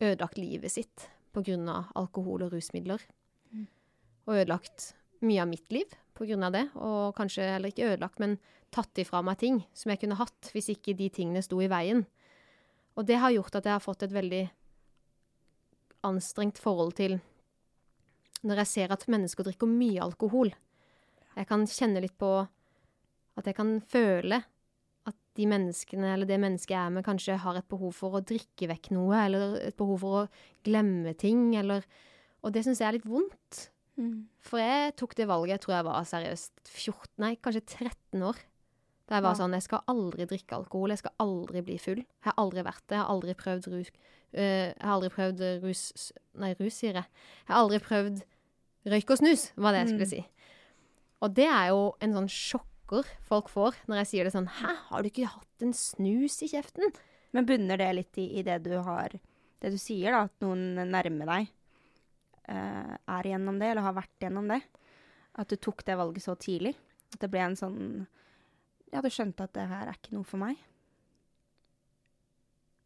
ødelagt 0.00 0.38
livet 0.38 0.72
sitt 0.74 1.08
pga. 1.32 1.84
alkohol 1.94 2.46
og 2.46 2.52
rusmidler. 2.52 3.02
Og 4.28 4.36
ødelagt 4.36 4.92
mye 5.24 5.42
av 5.42 5.48
mitt 5.50 5.72
liv 5.72 5.96
pga. 6.18 6.50
det. 6.50 6.68
Og 6.76 7.16
kanskje 7.16 7.46
heller 7.46 7.72
ikke 7.72 7.88
ødelagt, 7.88 8.18
men 8.18 8.38
tatt 8.70 8.98
ifra 9.00 9.22
meg 9.24 9.38
ting 9.40 9.62
som 9.72 9.90
jeg 9.90 10.02
kunne 10.02 10.18
hatt 10.18 10.50
hvis 10.52 10.68
ikke 10.74 10.96
de 10.96 11.08
tingene 11.08 11.42
sto 11.42 11.60
i 11.62 11.70
veien. 11.70 12.04
Og 12.98 13.06
det 13.06 13.18
har 13.22 13.32
gjort 13.32 13.56
at 13.56 13.64
jeg 13.64 13.72
har 13.72 13.84
fått 13.84 14.02
et 14.02 14.12
veldig 14.12 14.44
anstrengt 16.06 16.58
forhold 16.58 16.94
til 16.98 17.18
når 18.46 18.62
jeg 18.62 18.70
ser 18.70 18.92
at 18.94 19.08
mennesker 19.10 19.46
drikker 19.46 19.66
mye 19.66 20.02
alkohol. 20.04 20.52
Jeg 21.34 21.48
kan 21.48 21.64
kjenne 21.66 22.02
litt 22.04 22.14
på 22.18 22.30
at 23.38 23.46
jeg 23.46 23.56
kan 23.56 23.78
føle 23.82 24.38
at 25.08 25.16
de 25.38 25.46
menneskene, 25.48 26.12
eller 26.14 26.28
det 26.28 26.38
mennesket 26.42 26.74
jeg 26.74 26.82
er 26.84 26.92
med, 26.94 27.06
kanskje 27.06 27.38
har 27.42 27.58
et 27.58 27.66
behov 27.70 27.94
for 27.96 28.18
å 28.18 28.22
drikke 28.22 28.68
vekk 28.70 28.90
noe, 28.94 29.24
eller 29.24 29.56
et 29.62 29.78
behov 29.78 30.02
for 30.04 30.20
å 30.20 30.28
glemme 30.66 31.14
ting, 31.18 31.54
eller 31.56 31.86
Og 32.38 32.52
det 32.54 32.62
syns 32.62 32.78
jeg 32.78 32.86
er 32.86 32.94
litt 32.94 33.08
vondt. 33.08 33.72
Mm. 33.98 34.26
For 34.40 34.58
jeg 34.62 34.94
tok 34.96 35.14
det 35.18 35.26
valget, 35.26 35.50
jeg 35.56 35.60
tror 35.64 35.74
jeg 35.74 35.84
var 35.88 36.04
seriøst 36.06 36.52
14, 36.70 37.08
nei, 37.18 37.32
kanskje 37.42 37.64
13 37.66 38.22
år. 38.22 38.36
Da 39.08 39.16
jeg 39.16 39.22
var 39.24 39.34
Ja. 39.34 39.38
sånn 39.40 39.52
Jeg 39.56 39.62
skal 39.64 39.80
aldri 39.88 40.26
drikke 40.26 40.52
alkohol, 40.54 40.90
jeg 40.90 40.98
skal 40.98 41.12
aldri 41.18 41.62
bli 41.64 41.78
full. 41.78 41.96
Jeg 41.96 42.06
har 42.28 42.34
aldri 42.38 42.62
vært 42.62 42.82
det. 42.86 42.94
Jeg 42.96 43.02
har 43.02 43.08
aldri 43.14 43.34
prøvd 43.34 43.66
rus 43.72 43.90
eh, 44.34 44.68
Jeg 44.76 44.82
har 44.84 44.92
aldri 45.00 45.08
prøvd 45.10 45.62
rus 45.64 46.12
Nei, 46.36 46.54
rus, 46.60 46.74
sier 46.74 46.92
jeg. 46.94 47.06
Jeg 47.48 47.48
har 47.48 47.62
aldri 47.64 47.78
prøvd 47.80 48.22
røyk 48.86 49.10
og 49.10 49.18
snus, 49.18 49.50
var 49.56 49.72
det 49.72 49.80
jeg 49.88 49.88
skulle 49.88 50.06
Mm. 50.06 50.10
si. 50.10 50.26
Og 51.22 51.34
det 51.34 51.46
er 51.48 51.68
jo 51.68 51.94
en 52.00 52.12
sånn 52.12 52.28
sjokker 52.30 53.04
folk 53.26 53.48
får 53.48 53.74
når 53.88 53.96
jeg 54.04 54.06
sier 54.06 54.24
det 54.24 54.32
sånn 54.32 54.46
Hæ, 54.48 54.74
har 54.90 55.02
du 55.02 55.08
ikke 55.10 55.26
hatt 55.26 55.62
en 55.62 55.72
snus 55.72 56.42
i 56.42 56.48
kjeften? 56.48 56.92
Men 57.32 57.44
bunner 57.46 57.76
det 57.76 57.94
litt 57.96 58.16
i, 58.18 58.38
i 58.38 58.42
det 58.42 58.62
du 58.62 58.80
har 58.80 59.08
Det 59.60 59.70
du 59.72 59.76
sier, 59.78 60.12
da, 60.12 60.22
at 60.24 60.40
noen 60.40 60.76
nærmer 60.88 61.26
deg 61.26 61.48
eh, 62.48 62.96
er 63.08 63.28
igjennom 63.28 63.58
det, 63.60 63.70
eller 63.72 63.82
har 63.86 63.96
vært 63.98 64.20
gjennom 64.20 64.48
det? 64.48 64.62
At 65.38 65.48
du 65.48 65.56
tok 65.56 65.84
det 65.86 65.96
valget 65.98 66.24
så 66.24 66.34
tidlig? 66.36 66.74
At 67.14 67.20
det 67.20 67.30
ble 67.32 67.40
en 67.46 67.56
sånn 67.56 68.06
Ja, 68.92 69.02
du 69.04 69.08
skjønte 69.12 69.44
at 69.44 69.52
det 69.52 69.66
her 69.68 69.86
er 69.90 69.96
ikke 69.98 70.14
noe 70.16 70.24
for 70.24 70.40
meg? 70.40 70.56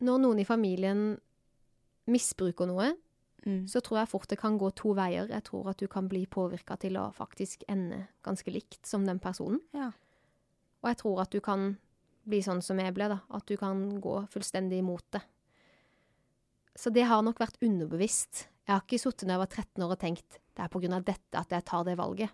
Når 0.03 0.19
noen 0.19 0.41
i 0.43 0.47
familien 0.49 1.03
misbruker 2.11 2.67
noe, 2.67 2.93
Mm. 3.43 3.67
så 3.67 3.81
tror 3.83 3.99
jeg 3.99 4.09
fort 4.09 4.29
det 4.29 4.39
kan 4.39 4.57
gå 4.59 4.69
to 4.75 4.93
veier. 4.95 5.27
Jeg 5.29 5.43
tror 5.45 5.69
at 5.71 5.77
du 5.79 5.89
kan 5.89 6.07
bli 6.09 6.27
påvirka 6.27 6.77
til 6.79 6.95
å 6.95 7.13
faktisk 7.13 7.65
ende 7.69 8.07
ganske 8.23 8.47
likt 8.53 8.87
som 8.87 9.05
den 9.05 9.19
personen. 9.19 9.61
Ja. 9.75 9.89
Og 10.83 10.89
jeg 10.89 10.97
tror 10.99 11.21
at 11.23 11.31
du 11.31 11.41
kan 11.41 11.77
bli 12.25 12.39
sånn 12.41 12.63
som 12.63 12.79
jeg 12.79 12.95
ble, 12.95 13.09
da. 13.09 13.21
At 13.31 13.47
du 13.47 13.57
kan 13.57 14.01
gå 14.01 14.29
fullstendig 14.31 14.79
imot 14.79 15.03
det. 15.11 15.23
Så 16.77 16.93
det 16.93 17.03
har 17.03 17.21
nok 17.23 17.39
vært 17.39 17.59
underbevisst. 17.61 18.47
Jeg 18.67 18.75
har 18.75 18.85
ikke 18.85 19.01
sittet 19.03 19.27
når 19.27 19.35
jeg 19.35 19.43
var 19.43 19.53
13 19.53 19.85
år 19.85 19.95
og 19.95 20.01
tenkt 20.01 20.39
det 20.53 20.65
er 20.65 20.71
på 20.73 20.83
grunn 20.83 20.97
av 20.97 21.05
dette 21.07 21.39
at 21.41 21.53
jeg 21.55 21.65
tar 21.67 21.85
det 21.89 21.97
valget. 21.99 22.33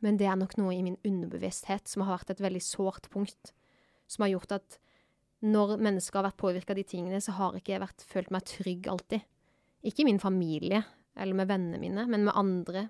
Men 0.00 0.16
det 0.16 0.26
er 0.30 0.38
nok 0.40 0.56
noe 0.56 0.72
i 0.72 0.84
min 0.84 0.96
underbevissthet 1.04 1.90
som 1.90 2.06
har 2.06 2.16
vært 2.16 2.32
et 2.32 2.40
veldig 2.40 2.62
sårt 2.64 3.10
punkt. 3.12 3.52
Som 4.08 4.24
har 4.24 4.32
gjort 4.32 4.54
at 4.56 4.78
når 5.44 5.76
mennesker 5.80 6.20
har 6.20 6.30
vært 6.30 6.40
påvirka 6.40 6.72
av 6.72 6.80
de 6.80 6.86
tingene, 6.88 7.20
så 7.20 7.34
har 7.36 7.56
ikke 7.56 7.74
jeg 7.74 7.82
vært, 7.82 8.06
følt 8.08 8.32
meg 8.32 8.48
trygg 8.48 8.88
alltid. 8.92 9.28
Ikke 9.84 10.04
i 10.04 10.08
min 10.08 10.20
familie 10.20 10.82
eller 11.20 11.36
med 11.36 11.50
vennene 11.50 11.80
mine, 11.80 12.06
men 12.08 12.24
med 12.26 12.36
andre. 12.36 12.86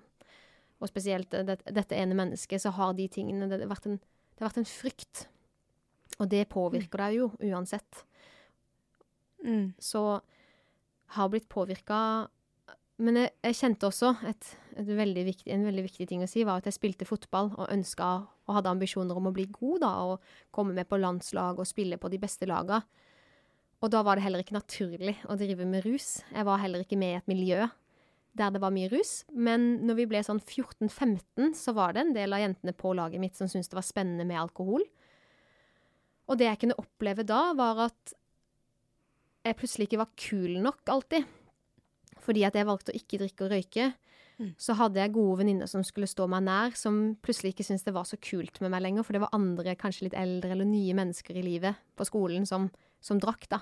Og 0.81 0.89
spesielt 0.89 1.31
det, 1.31 1.59
dette 1.67 1.99
ene 1.99 2.17
mennesket, 2.17 2.63
så 2.63 2.71
har 2.75 2.95
de 2.97 3.07
tingene 3.11 3.47
Det 3.51 3.59
har 3.59 3.71
vært 3.71 3.87
en, 3.91 3.99
det 3.99 4.43
har 4.43 4.49
vært 4.49 4.63
en 4.63 4.71
frykt. 4.71 5.25
Og 6.19 6.29
det 6.31 6.47
påvirker 6.51 7.05
deg 7.05 7.19
jo 7.19 7.31
uansett. 7.51 8.05
Mm. 9.43 9.73
Så 9.79 10.21
har 11.15 11.31
blitt 11.31 11.49
påvirka 11.51 12.29
Men 13.01 13.17
jeg, 13.17 13.31
jeg 13.41 13.57
kjente 13.57 13.87
også 13.87 14.11
et, 14.29 14.47
et 14.77 14.89
veldig 14.97 15.23
viktig, 15.25 15.49
en 15.53 15.65
veldig 15.65 15.85
viktig 15.87 16.05
ting 16.09 16.21
å 16.21 16.29
si, 16.29 16.43
var 16.45 16.61
at 16.61 16.67
jeg 16.69 16.77
spilte 16.77 17.07
fotball 17.09 17.49
og 17.55 17.71
ønska 17.73 18.09
og 18.45 18.57
hadde 18.57 18.73
ambisjoner 18.75 19.17
om 19.17 19.29
å 19.31 19.33
bli 19.33 19.47
god, 19.49 19.81
da, 19.81 19.91
og 20.05 20.53
komme 20.53 20.75
med 20.77 20.89
på 20.89 20.99
landslag 21.01 21.59
og 21.59 21.69
spille 21.69 21.97
på 22.01 22.11
de 22.13 22.19
beste 22.21 22.45
laga. 22.49 22.83
Og 23.81 23.89
da 23.89 24.03
var 24.05 24.17
det 24.17 24.27
heller 24.27 24.43
ikke 24.43 24.59
naturlig 24.59 25.15
å 25.25 25.37
drive 25.39 25.65
med 25.65 25.87
rus. 25.87 26.19
Jeg 26.29 26.45
var 26.45 26.61
heller 26.61 26.85
ikke 26.85 26.99
med 27.01 27.15
i 27.15 27.21
et 27.21 27.31
miljø 27.31 27.65
der 28.37 28.53
det 28.53 28.61
var 28.63 28.71
mye 28.71 28.87
rus. 28.91 29.25
Men 29.33 29.81
når 29.83 29.97
vi 29.97 30.07
ble 30.13 30.21
sånn 30.23 30.39
14-15, 30.39 31.51
så 31.57 31.73
var 31.75 31.95
det 31.95 32.05
en 32.05 32.13
del 32.15 32.31
av 32.35 32.43
jentene 32.43 32.75
på 32.77 32.93
laget 32.95 33.19
mitt 33.23 33.35
som 33.35 33.49
syntes 33.51 33.71
det 33.71 33.79
var 33.79 33.87
spennende 33.87 34.27
med 34.27 34.39
alkohol. 34.39 34.85
Og 36.31 36.39
det 36.39 36.47
jeg 36.47 36.61
kunne 36.61 36.79
oppleve 36.79 37.25
da, 37.27 37.41
var 37.57 37.87
at 37.89 38.13
jeg 39.41 39.57
plutselig 39.57 39.89
ikke 39.89 40.03
var 40.03 40.13
kul 40.21 40.59
nok 40.63 40.93
alltid. 40.93 41.25
Fordi 42.21 42.45
at 42.47 42.57
jeg 42.57 42.67
valgte 42.69 42.93
å 42.93 42.97
ikke 42.97 43.19
drikke 43.23 43.45
og 43.45 43.53
røyke. 43.55 43.91
Mm. 44.41 44.53
Så 44.61 44.75
hadde 44.77 45.01
jeg 45.01 45.13
gode 45.13 45.41
venninner 45.41 45.69
som 45.69 45.83
skulle 45.85 46.09
stå 46.09 46.25
meg 46.31 46.45
nær, 46.47 46.77
som 46.77 47.01
plutselig 47.21 47.53
ikke 47.53 47.65
syntes 47.67 47.85
det 47.85 47.93
var 47.95 48.07
så 48.09 48.17
kult 48.21 48.61
med 48.63 48.73
meg 48.73 48.85
lenger, 48.85 49.05
for 49.05 49.17
det 49.17 49.23
var 49.23 49.35
andre, 49.37 49.75
kanskje 49.77 50.07
litt 50.07 50.17
eldre 50.17 50.55
eller 50.55 50.69
nye 50.69 50.95
mennesker 50.97 51.37
i 51.37 51.45
livet 51.45 51.81
på 51.97 52.07
skolen 52.09 52.47
som, 52.49 52.69
som 53.03 53.21
drakk, 53.21 53.45
da. 53.51 53.61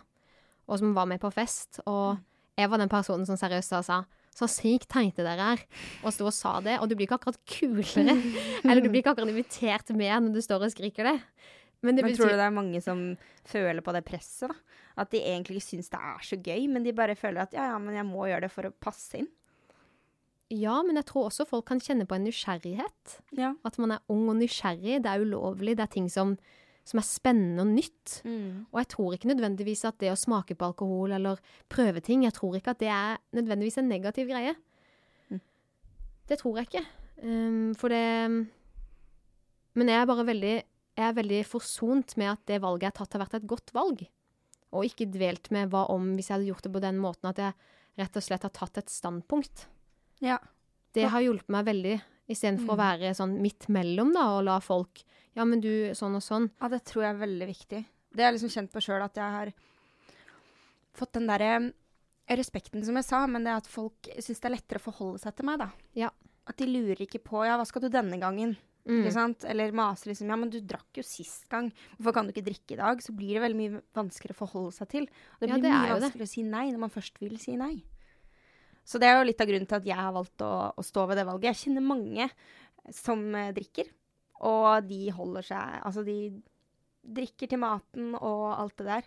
Og 0.70 0.80
som 0.80 0.94
var 0.96 1.10
med 1.10 1.20
på 1.24 1.32
fest. 1.34 1.82
Og 1.90 2.20
jeg 2.60 2.72
var 2.72 2.82
den 2.82 2.92
personen 2.92 3.28
som 3.28 3.40
seriøst 3.40 3.80
sa 3.88 4.04
så 4.40 4.48
sykt 4.48 4.88
teite 4.92 5.24
dere 5.26 5.54
er. 5.56 5.64
Og 6.06 6.14
sto 6.16 6.28
og 6.30 6.36
sa 6.36 6.58
det. 6.64 6.78
Og 6.80 6.88
du 6.90 6.96
blir 6.96 7.08
ikke 7.08 7.18
akkurat 7.20 7.40
kulere. 7.50 8.16
eller 8.68 8.84
du 8.84 8.90
blir 8.90 9.02
ikke 9.02 9.16
akkurat 9.16 9.32
invitert 9.32 9.92
med 9.96 10.28
når 10.28 10.38
du 10.38 10.44
står 10.46 10.68
og 10.68 10.74
skriker 10.74 11.10
det. 11.12 11.18
Men 11.82 11.96
det 11.96 12.04
Men 12.04 12.12
betyr 12.12 12.24
tror 12.24 12.34
du 12.34 12.40
det 12.42 12.46
er 12.46 12.56
mange 12.56 12.82
som 12.84 13.04
føler 13.48 13.84
på 13.86 13.94
det 13.96 14.04
presset, 14.08 14.52
da? 14.52 14.80
At 15.00 15.12
de 15.14 15.22
egentlig 15.24 15.62
ikke 15.62 15.70
syns 15.78 15.92
det 15.94 16.00
er 16.00 16.24
så 16.28 16.36
gøy, 16.36 16.66
men 16.68 16.84
de 16.84 16.92
bare 16.96 17.16
føler 17.16 17.46
at 17.46 17.54
ja, 17.56 17.70
ja, 17.72 17.78
men 17.80 17.96
jeg 17.96 18.08
må 18.08 18.26
gjøre 18.28 18.48
det 18.48 18.52
for 18.52 18.68
å 18.68 18.76
passe 18.84 19.22
inn. 19.22 19.30
Ja, 20.50 20.80
men 20.82 20.98
jeg 20.98 21.06
tror 21.06 21.28
også 21.30 21.46
folk 21.46 21.68
kan 21.70 21.82
kjenne 21.84 22.08
på 22.10 22.18
en 22.18 22.26
nysgjerrighet. 22.26 23.20
Ja. 23.38 23.54
At 23.64 23.78
man 23.82 23.94
er 23.94 24.02
ung 24.10 24.26
og 24.32 24.40
nysgjerrig. 24.40 24.98
Det 25.06 25.12
er 25.12 25.22
ulovlig. 25.22 25.76
Det 25.78 25.86
er 25.86 25.92
ting 25.94 26.08
som, 26.10 26.34
som 26.90 27.02
er 27.02 27.06
spennende 27.06 27.62
og 27.62 27.70
nytt. 27.70 28.16
Og 28.74 28.80
jeg 28.82 28.90
tror 28.96 29.14
ikke 29.14 29.30
nødvendigvis 29.30 29.86
at 29.86 30.00
det 30.02 30.10
å 30.10 30.18
smake 30.18 30.58
på 30.58 30.72
alkohol 30.72 31.14
eller 31.20 31.38
prøve 31.70 32.02
ting, 32.02 32.26
jeg 32.26 32.34
tror 32.34 32.58
ikke 32.58 32.74
at 32.74 32.82
det 32.82 32.90
er 32.90 33.22
nødvendigvis 33.38 33.78
en 33.78 33.92
negativ 33.94 34.32
greie. 34.34 34.56
Mm. 35.30 35.44
Det 36.34 36.40
tror 36.42 36.58
jeg 36.58 36.72
ikke. 36.72 36.86
Um, 37.22 37.76
for 37.78 37.94
det 37.94 38.02
Men 39.78 39.90
jeg 39.92 40.02
er 40.02 40.10
bare 40.10 40.26
veldig, 40.26 40.56
jeg 41.00 41.08
er 41.08 41.16
veldig 41.16 41.40
forsont 41.48 42.16
med 42.20 42.34
at 42.34 42.42
det 42.52 42.60
valget 42.62 42.84
jeg 42.90 42.92
har 42.92 42.98
tatt, 43.00 43.14
har 43.16 43.22
vært 43.24 43.38
et 43.40 43.48
godt 43.48 43.72
valg. 43.76 44.02
Og 44.76 44.86
ikke 44.86 45.08
dvelt 45.10 45.48
med 45.56 45.72
hva 45.72 45.86
om 45.94 46.12
hvis 46.18 46.28
jeg 46.30 46.36
hadde 46.38 46.50
gjort 46.52 46.66
det 46.68 46.74
på 46.76 46.82
den 46.84 47.00
måten 47.02 47.30
at 47.32 47.40
jeg 47.42 47.54
rett 48.00 48.20
og 48.20 48.26
slett 48.26 48.44
har 48.46 48.54
tatt 48.56 48.78
et 48.82 48.92
standpunkt. 48.92 49.66
Ja. 50.24 50.38
Det 50.94 51.08
har 51.10 51.24
hjulpet 51.24 51.50
meg 51.54 51.66
veldig, 51.70 51.96
istedenfor 52.30 52.76
å 52.76 52.78
Mm. 52.78 52.84
være 52.84 53.14
sånn 53.16 53.38
midt 53.42 53.70
mellom, 53.70 54.12
da, 54.14 54.28
og 54.38 54.44
la 54.46 54.60
folk 54.60 55.04
Ja, 55.36 55.46
men 55.46 55.62
du, 55.62 55.70
sånn 55.96 56.16
og 56.18 56.24
sånn. 56.26 56.50
Ja, 56.60 56.68
det 56.68 56.84
tror 56.86 57.04
jeg 57.06 57.16
er 57.16 57.20
veldig 57.28 57.48
viktig. 57.48 57.86
Det 58.12 58.24
har 58.24 58.32
jeg 58.34 58.40
liksom 58.42 58.50
kjent 58.50 58.72
på 58.74 58.82
sjøl, 58.82 59.02
at 59.06 59.14
jeg 59.16 59.32
har 59.32 59.54
fått 60.98 61.14
den 61.14 61.28
derre 61.30 61.72
respekten, 62.30 62.84
som 62.86 62.96
jeg 63.00 63.06
sa, 63.08 63.22
men 63.28 63.44
det 63.46 63.54
at 63.56 63.68
folk 63.68 64.10
syns 64.20 64.42
det 64.42 64.50
er 64.50 64.56
lettere 64.58 64.82
å 64.82 64.86
forholde 64.92 65.20
seg 65.24 65.36
til 65.38 65.46
meg, 65.46 65.60
da. 65.62 65.70
Ja. 65.98 66.10
At 66.50 66.58
de 66.58 66.66
lurer 66.66 66.98
ikke 67.06 67.22
på 67.24 67.46
ja, 67.46 67.56
hva 67.58 67.66
skal 67.70 67.82
du 67.86 67.90
denne 67.94 68.20
gangen? 68.20 68.58
Mm. 68.88 69.02
Ikke 69.04 69.12
sant? 69.14 69.44
Eller 69.46 69.72
maser 69.76 70.10
liksom 70.10 70.30
ja, 70.32 70.36
men 70.40 70.50
du 70.50 70.60
drakk 70.62 70.98
jo 70.98 71.04
sist 71.04 71.48
gang, 71.52 71.68
hvorfor 71.98 72.14
kan 72.16 72.26
du 72.26 72.32
ikke 72.34 72.46
drikke 72.48 72.74
i 72.74 72.80
dag? 72.80 73.02
Så 73.04 73.14
blir 73.14 73.36
det 73.36 73.42
veldig 73.44 73.58
mye 73.60 73.82
vanskeligere 73.94 74.38
å 74.38 74.40
forholde 74.48 74.72
seg 74.74 74.88
til. 74.90 75.04
Og 75.04 75.40
det 75.44 75.50
Ja, 75.50 75.56
blir 75.58 75.62
det 75.64 75.72
mye 75.74 75.94
vanskeligere 76.00 76.18
det. 76.18 76.30
å 76.30 76.34
si 76.34 76.44
nei 76.44 76.72
når 76.72 76.80
man 76.80 76.90
først 76.96 77.20
vil 77.20 77.38
si 77.38 77.56
nei. 77.60 77.84
Så 78.86 78.98
det 79.00 79.08
er 79.12 79.20
jo 79.20 79.28
litt 79.28 79.42
av 79.42 79.48
grunnen 79.48 79.68
til 79.70 79.78
at 79.78 79.86
jeg 79.86 79.96
har 80.00 80.14
valgt 80.16 80.42
å, 80.42 80.74
å 80.74 80.82
stå 80.84 81.08
ved 81.12 81.18
det 81.18 81.26
valget. 81.28 81.52
Jeg 81.52 81.62
kjenner 81.68 81.86
mange 81.86 82.30
som 82.96 83.36
eh, 83.36 83.52
drikker, 83.54 83.92
og 84.42 84.88
de 84.88 85.10
holder 85.12 85.44
seg 85.44 85.82
Altså, 85.86 86.04
de 86.08 86.16
drikker 87.06 87.50
til 87.52 87.60
maten 87.62 88.16
og 88.16 88.48
alt 88.58 88.78
det 88.78 88.86
der. 88.88 89.04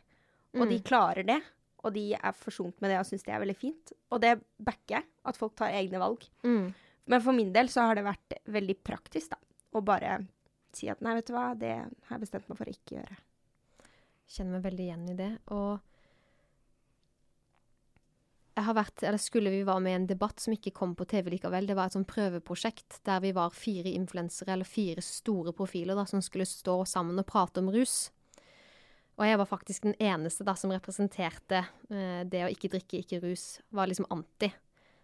Og 0.54 0.68
de 0.68 0.76
Mm. 0.78 0.84
klarer 0.84 1.26
det. 1.26 1.40
Og 1.82 1.92
de 1.94 2.12
er 2.14 2.32
forsont 2.32 2.74
med 2.80 2.90
det 2.92 2.98
og 3.00 3.06
syns 3.08 3.24
det 3.24 3.34
er 3.34 3.40
veldig 3.42 3.56
fint. 3.58 3.92
Og 4.12 4.20
det 4.20 4.36
backer 4.62 5.00
jeg, 5.00 5.04
at 5.24 5.36
folk 5.36 5.56
tar 5.56 5.72
egne 5.74 5.98
valg. 5.98 6.22
Mm. 6.44 6.72
Men 7.08 7.20
for 7.20 7.32
min 7.32 7.52
del 7.52 7.66
så 7.66 7.88
har 7.88 7.96
det 7.96 8.04
vært 8.04 8.36
veldig 8.46 8.76
praktisk, 8.84 9.30
da. 9.30 9.36
Å 9.72 9.84
bare 9.84 10.18
si 10.76 10.88
at 10.92 11.00
nei, 11.04 11.14
vet 11.18 11.28
du 11.28 11.34
hva, 11.36 11.52
det 11.58 11.72
har 11.76 12.16
jeg 12.16 12.24
bestemt 12.24 12.48
meg 12.48 12.58
for 12.58 12.68
å 12.68 12.74
ikke 12.74 12.98
gjøre. 12.98 13.16
Kjenner 14.32 14.56
meg 14.56 14.66
veldig 14.66 14.84
igjen 14.86 15.08
i 15.12 15.16
det. 15.18 15.32
Og 15.52 15.80
jeg 18.52 18.66
har 18.66 18.76
vært, 18.76 19.02
eller 19.08 19.20
skulle 19.20 19.52
vi 19.52 19.62
være 19.64 19.82
med 19.84 19.94
i 19.94 19.98
en 20.00 20.08
debatt 20.10 20.42
som 20.42 20.52
ikke 20.52 20.74
kom 20.76 20.92
på 20.96 21.06
TV 21.08 21.30
likevel. 21.34 21.68
Det 21.68 21.76
var 21.76 21.88
et 21.88 21.96
sånn 21.96 22.08
prøveprosjekt 22.08 23.00
der 23.08 23.22
vi 23.24 23.32
var 23.36 23.54
fire 23.56 23.92
influensere, 23.92 24.52
eller 24.52 24.68
fire 24.68 25.04
store 25.04 25.54
profiler, 25.56 25.96
da, 25.96 26.04
som 26.08 26.24
skulle 26.24 26.48
stå 26.48 26.82
sammen 26.88 27.20
og 27.20 27.28
prate 27.28 27.62
om 27.64 27.70
rus. 27.72 28.10
Og 29.20 29.24
jeg 29.28 29.38
var 29.40 29.48
faktisk 29.48 29.86
den 29.86 29.96
eneste 30.00 30.44
da 30.44 30.54
som 30.58 30.72
representerte 30.72 31.62
eh, 31.92 32.22
det 32.28 32.44
å 32.44 32.52
ikke 32.52 32.72
drikke, 32.72 33.00
ikke 33.00 33.22
rus. 33.24 33.46
Var 33.72 33.88
liksom 33.88 34.08
anti. 34.12 34.48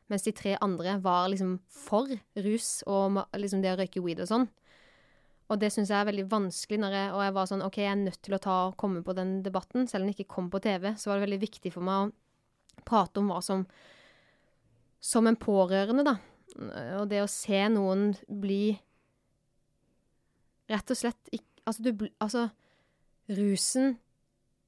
Mens 0.09 0.25
de 0.25 0.33
tre 0.33 0.55
andre 0.65 0.97
var 1.05 1.29
liksom 1.29 1.59
for 1.69 2.09
rus 2.41 2.79
og 2.89 3.21
liksom 3.37 3.61
det 3.65 3.75
å 3.75 3.79
røyke 3.81 4.03
weed 4.05 4.23
og 4.25 4.31
sånn. 4.31 4.47
Og 5.49 5.61
det 5.61 5.71
syns 5.73 5.91
jeg 5.93 5.97
er 5.97 6.09
veldig 6.09 6.27
vanskelig. 6.29 6.81
Jeg, 6.93 7.13
og 7.15 7.23
jeg 7.25 7.35
var 7.37 7.49
sånn 7.49 7.65
OK, 7.65 7.79
jeg 7.81 7.93
er 7.93 8.01
nødt 8.01 8.21
til 8.25 8.37
å 8.37 8.41
ta, 8.43 8.57
og 8.69 8.77
komme 8.81 9.01
på 9.05 9.15
den 9.17 9.39
debatten. 9.45 9.89
Selv 9.89 10.05
om 10.05 10.11
den 10.11 10.17
ikke 10.17 10.35
kom 10.35 10.51
på 10.53 10.61
TV, 10.65 10.91
så 10.97 11.09
var 11.09 11.19
det 11.19 11.27
veldig 11.29 11.41
viktig 11.45 11.73
for 11.73 11.85
meg 11.85 12.09
å 12.09 12.83
prate 12.89 13.23
om 13.23 13.33
hva 13.33 13.41
som 13.45 13.69
Som 15.01 15.29
en 15.31 15.37
pårørende, 15.39 16.03
da. 16.05 16.17
Og 16.99 17.09
det 17.09 17.23
å 17.23 17.31
se 17.31 17.61
noen 17.71 18.17
bli 18.27 18.79
Rett 20.69 20.91
og 20.91 20.99
slett 20.99 21.31
ikke 21.31 21.47
Altså, 21.69 21.85
du 21.85 22.09
Altså, 22.19 22.49
rusen 23.29 23.99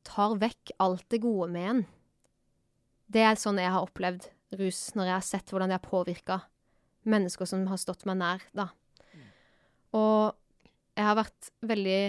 tar 0.04 0.36
vekk 0.40 0.74
alt 0.80 1.06
det 1.12 1.20
gode 1.24 1.48
med 1.52 1.70
en. 1.70 1.80
Det 3.08 3.24
er 3.24 3.40
sånn 3.40 3.58
jeg 3.60 3.72
har 3.72 3.84
opplevd 3.84 4.28
rus, 4.58 4.94
når 4.96 5.08
jeg 5.10 5.14
har 5.14 5.26
sett 5.26 5.52
hvordan 5.52 5.70
det 5.70 5.78
har 5.78 5.86
påvirka 5.86 6.40
mennesker 7.08 7.48
som 7.48 7.64
har 7.70 7.80
stått 7.80 8.04
meg 8.08 8.18
nær, 8.20 8.42
da. 8.56 8.68
Og 9.96 10.36
jeg 10.96 11.06
har 11.06 11.16
vært 11.18 11.50
veldig 11.66 12.00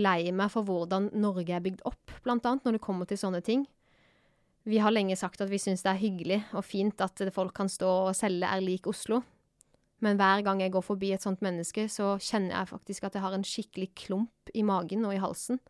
lei 0.00 0.30
meg 0.34 0.52
for 0.52 0.66
hvordan 0.66 1.10
Norge 1.18 1.54
er 1.54 1.64
bygd 1.64 1.82
opp, 1.88 2.14
blant 2.24 2.46
annet, 2.46 2.64
når 2.64 2.78
det 2.78 2.84
kommer 2.84 3.08
til 3.08 3.20
sånne 3.20 3.42
ting. 3.44 3.66
Vi 4.68 4.78
har 4.82 4.92
lenge 4.92 5.16
sagt 5.18 5.40
at 5.40 5.50
vi 5.50 5.58
syns 5.60 5.82
det 5.84 5.92
er 5.92 6.02
hyggelig 6.02 6.40
og 6.52 6.64
fint 6.66 7.00
at 7.02 7.22
folk 7.34 7.54
kan 7.56 7.70
stå 7.70 7.90
og 8.10 8.16
selge 8.16 8.46
er 8.46 8.62
lik 8.62 8.86
Oslo. 8.90 9.22
Men 10.00 10.16
hver 10.16 10.44
gang 10.46 10.62
jeg 10.62 10.72
går 10.72 10.84
forbi 10.84 11.10
et 11.12 11.24
sånt 11.24 11.42
menneske, 11.44 11.86
så 11.92 12.14
kjenner 12.22 12.54
jeg 12.54 12.70
faktisk 12.70 13.04
at 13.04 13.16
jeg 13.16 13.24
har 13.24 13.36
en 13.36 13.44
skikkelig 13.44 13.90
klump 13.98 14.52
i 14.56 14.64
magen 14.64 15.04
og 15.04 15.16
i 15.16 15.20
halsen. 15.20 15.60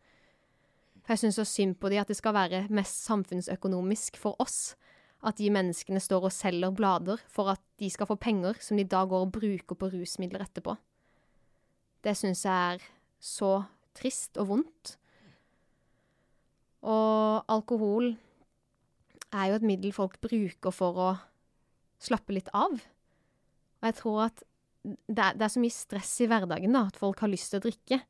For 1.03 1.15
jeg 1.15 1.25
syns 1.25 1.41
så 1.41 1.47
synd 1.49 1.79
på 1.81 1.91
de 1.91 1.99
at 2.03 2.11
det 2.11 2.19
skal 2.19 2.37
være 2.37 2.67
mest 2.71 3.03
samfunnsøkonomisk 3.09 4.21
for 4.21 4.39
oss 4.43 4.77
at 5.21 5.37
de 5.37 5.51
menneskene 5.53 6.01
står 6.01 6.29
og 6.29 6.33
selger 6.35 6.73
blader 6.73 7.21
for 7.29 7.53
at 7.53 7.61
de 7.81 7.91
skal 7.93 8.09
få 8.09 8.17
penger 8.21 8.57
som 8.65 8.79
de 8.81 8.87
da 8.89 9.03
går 9.09 9.27
og 9.27 9.35
bruker 9.35 9.77
på 9.77 9.91
rusmidler 9.93 10.47
etterpå. 10.47 10.77
Det 12.01 12.17
syns 12.17 12.47
jeg 12.47 12.77
er 12.77 12.87
så 13.21 13.53
trist 13.97 14.41
og 14.41 14.49
vondt. 14.55 14.95
Og 16.81 17.45
alkohol 17.53 18.15
er 19.31 19.51
jo 19.51 19.59
et 19.59 19.67
middel 19.67 19.93
folk 19.93 20.17
bruker 20.25 20.73
for 20.73 20.97
å 20.97 21.11
slappe 22.01 22.33
litt 22.33 22.49
av. 22.57 22.81
Og 22.81 23.91
jeg 23.91 23.99
tror 24.01 24.23
at 24.31 24.41
det 24.81 25.21
er, 25.21 25.37
det 25.37 25.45
er 25.45 25.53
så 25.53 25.61
mye 25.61 25.75
stress 25.75 26.15
i 26.25 26.29
hverdagen 26.31 26.73
da, 26.73 26.87
at 26.89 26.97
folk 26.97 27.21
har 27.21 27.29
lyst 27.29 27.53
til 27.53 27.61
å 27.61 27.67
drikke. 27.69 28.01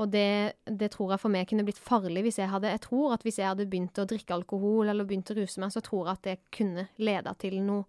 Og 0.00 0.08
det, 0.08 0.56
det 0.64 0.88
tror 0.94 1.12
jeg 1.12 1.20
for 1.20 1.32
meg 1.32 1.48
kunne 1.50 1.66
blitt 1.66 1.80
farlig 1.80 2.22
hvis 2.24 2.38
jeg 2.40 2.48
hadde 2.48 2.70
Jeg 2.72 2.80
tror 2.86 3.12
at 3.12 3.24
hvis 3.26 3.36
jeg 3.42 3.50
hadde 3.50 3.68
begynt 3.68 3.98
å 4.00 4.06
drikke 4.08 4.34
alkohol 4.38 4.88
eller 4.88 5.04
begynt 5.08 5.30
å 5.34 5.36
ruse 5.36 5.60
meg, 5.60 5.74
så 5.74 5.82
tror 5.84 6.06
jeg 6.06 6.16
at 6.16 6.28
det 6.28 6.36
kunne 6.54 6.86
leda 6.96 7.34
til 7.38 7.58
noe, 7.64 7.84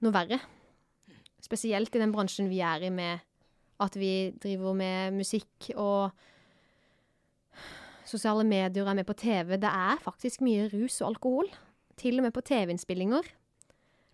noe 0.00 0.14
verre. 0.14 0.40
Spesielt 1.44 1.92
i 1.94 2.00
den 2.00 2.14
bransjen 2.14 2.48
vi 2.48 2.62
er 2.64 2.86
i 2.86 2.92
med 2.94 3.20
at 3.84 3.98
vi 3.98 4.32
driver 4.40 4.76
med 4.78 5.18
musikk 5.18 5.72
og 5.74 6.14
sosiale 8.08 8.44
medier 8.46 8.88
er 8.88 8.96
med 8.96 9.06
på 9.08 9.16
TV. 9.18 9.56
Det 9.60 9.70
er 9.70 10.02
faktisk 10.02 10.44
mye 10.46 10.70
rus 10.72 11.00
og 11.02 11.14
alkohol. 11.14 11.50
Til 12.00 12.18
og 12.18 12.26
med 12.26 12.34
på 12.34 12.42
TV-innspillinger. 12.48 13.28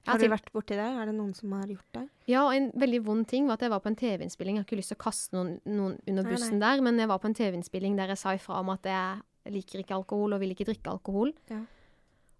Har 0.06 0.18
du 0.18 0.28
vært 0.28 0.50
borti 0.52 0.74
det? 0.78 0.86
Er 1.00 1.06
det 1.06 1.14
noen 1.14 1.34
som 1.36 1.52
har 1.52 1.66
gjort 1.68 1.92
det? 1.92 2.08
Ja, 2.26 2.46
og 2.46 2.54
en 2.56 2.70
veldig 2.80 3.00
vond 3.04 3.26
ting 3.28 3.46
var 3.46 3.54
at 3.58 3.60
jeg 3.66 3.70
var 3.70 3.80
på 3.84 3.90
en 3.90 3.96
TV-innspilling. 3.96 4.56
Jeg 4.56 4.62
har 4.64 4.68
ikke 4.68 4.78
lyst 4.80 4.88
til 4.94 4.96
å 4.96 5.02
kaste 5.04 5.36
noen, 5.36 5.60
noen 5.66 5.98
under 6.08 6.22
Nei, 6.24 6.32
bussen 6.32 6.58
der, 6.62 6.80
men 6.80 6.98
jeg 6.98 7.08
var 7.08 7.18
på 7.18 7.28
en 7.28 7.34
TV-innspilling 7.36 7.96
der 7.98 8.08
jeg 8.14 8.18
sa 8.18 8.32
ifra 8.34 8.60
om 8.60 8.70
at 8.70 8.82
jeg 8.88 9.52
liker 9.52 9.82
ikke 9.84 9.94
alkohol 9.98 10.32
og 10.34 10.40
vil 10.40 10.50
ikke 10.54 10.64
drikke 10.70 10.90
alkohol. 10.90 11.32
Ja. 11.50 11.60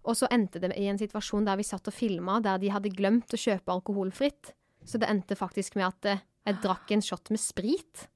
Og 0.03 0.15
så 0.17 0.27
endte 0.33 0.59
det 0.59 0.73
i 0.77 0.87
en 0.89 0.97
situasjon 0.97 1.45
der 1.45 1.55
vi 1.59 1.63
satt 1.63 1.87
og 1.87 1.93
filma, 1.93 2.39
der 2.41 2.57
de 2.57 2.69
hadde 2.73 2.89
glemt 2.89 3.29
å 3.29 3.37
kjøpe 3.37 3.69
alkoholfritt. 3.75 4.53
Så 4.83 4.97
det 4.97 5.09
endte 5.13 5.37
faktisk 5.37 5.75
med 5.77 5.85
at 5.85 6.05
eh, 6.09 6.23
jeg 6.49 6.57
drakk 6.63 6.89
en 6.91 7.01
shot 7.05 7.29
med 7.29 7.39
sprit. 7.39 8.07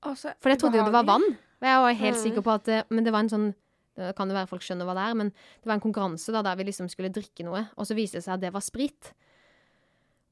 For 0.00 0.48
jeg 0.48 0.58
trodde 0.62 0.78
jo 0.80 0.86
det 0.88 0.94
var 0.96 1.04
vann. 1.04 1.26
Og 1.60 1.66
jeg 1.68 1.80
var 1.84 1.92
helt 1.92 2.16
Mm. 2.16 2.22
sikker 2.24 2.40
på 2.42 2.54
at 2.56 2.90
Men 2.90 3.04
det 3.04 3.12
var 3.12 3.20
en 3.20 3.28
sånn 3.28 3.54
Det 4.00 4.14
kan 4.18 4.30
jo 4.30 4.36
være 4.36 4.50
folk 4.50 4.64
skjønner 4.64 4.88
hva 4.88 4.96
det 4.96 5.04
er, 5.06 5.18
men 5.20 5.32
det 5.32 5.68
var 5.68 5.76
en 5.76 5.84
konkurranse 5.84 6.32
da, 6.34 6.42
der 6.46 6.58
vi 6.58 6.68
liksom 6.70 6.88
skulle 6.92 7.12
drikke 7.14 7.46
noe, 7.46 7.66
og 7.76 7.88
så 7.88 7.96
viste 7.98 8.18
det 8.18 8.26
seg 8.26 8.38
at 8.38 8.44
det 8.44 8.54
var 8.54 8.64
sprit. 8.64 9.12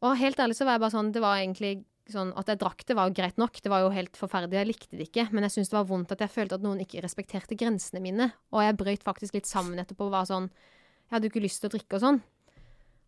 Og 0.04 0.18
helt 0.18 0.40
ærlig 0.40 0.56
så 0.58 0.66
var 0.66 0.76
jeg 0.76 0.82
bare 0.84 0.94
sånn 0.94 1.08
Det 1.10 1.22
var 1.24 1.40
egentlig 1.40 1.72
sånn 2.08 2.30
At 2.38 2.48
jeg 2.48 2.60
drakk 2.60 2.84
det, 2.86 2.94
var 2.96 3.08
jo 3.08 3.16
greit 3.18 3.40
nok. 3.40 3.58
Det 3.60 3.70
var 3.72 3.82
jo 3.82 3.90
helt 3.92 4.16
forferdelig, 4.16 4.56
jeg 4.56 4.68
likte 4.70 4.96
det 4.96 5.08
ikke. 5.10 5.26
Men 5.34 5.44
jeg 5.44 5.56
syntes 5.56 5.72
det 5.72 5.76
var 5.76 5.88
vondt 5.90 6.14
at 6.14 6.22
jeg 6.24 6.32
følte 6.32 6.56
at 6.56 6.64
noen 6.64 6.80
ikke 6.84 7.02
respekterte 7.04 7.58
grensene 7.58 8.00
mine. 8.04 8.30
Og 8.54 8.64
jeg 8.64 8.78
brøyt 8.80 9.04
faktisk 9.04 9.36
litt 9.36 9.50
sammen 9.50 9.80
etterpå 9.82 10.06
og 10.06 10.14
var 10.14 10.28
sånn 10.30 10.48
Jeg 10.48 11.16
hadde 11.16 11.28
jo 11.28 11.34
ikke 11.34 11.44
lyst 11.44 11.60
til 11.60 11.68
å 11.68 11.74
drikke 11.74 11.98
og 11.98 12.04
sånn. 12.04 12.20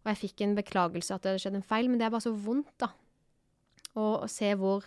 Og 0.00 0.12
jeg 0.12 0.20
fikk 0.20 0.44
en 0.44 0.56
beklagelse 0.56 1.14
at 1.14 1.24
det 1.24 1.32
hadde 1.32 1.44
skjedd 1.44 1.58
en 1.58 1.66
feil, 1.70 1.88
men 1.88 2.00
det 2.00 2.08
er 2.08 2.12
bare 2.12 2.24
så 2.24 2.32
vondt, 2.32 2.72
da. 2.80 2.90
Å 4.00 4.28
se 4.30 4.52
hvor 4.56 4.86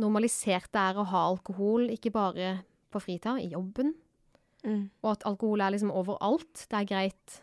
normalisert 0.00 0.68
det 0.74 0.82
er 0.82 0.98
å 1.00 1.06
ha 1.08 1.22
alkohol, 1.30 1.88
ikke 1.92 2.12
bare 2.12 2.50
på 2.92 3.00
fritida, 3.00 3.38
i 3.40 3.52
jobben. 3.54 3.94
Mm. 4.66 4.88
Og 5.04 5.10
at 5.12 5.26
alkohol 5.28 5.62
er 5.62 5.74
liksom 5.76 5.92
overalt. 5.94 6.64
Det 6.66 6.80
er 6.80 6.88
greit 6.90 7.36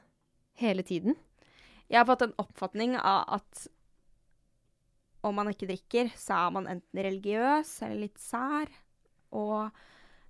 hele 0.60 0.84
tiden. 0.84 1.16
Jeg 1.90 2.02
har 2.02 2.08
fått 2.10 2.26
en 2.26 2.36
oppfatning 2.42 2.98
av 3.00 3.24
at 3.40 3.68
om 5.24 5.36
man 5.40 5.48
ikke 5.52 5.70
drikker, 5.70 6.10
så 6.20 6.36
er 6.36 6.56
man 6.58 6.68
enten 6.68 7.00
religiøs 7.06 7.70
eller 7.86 8.02
litt 8.04 8.20
sær. 8.20 8.72
Og 9.32 9.70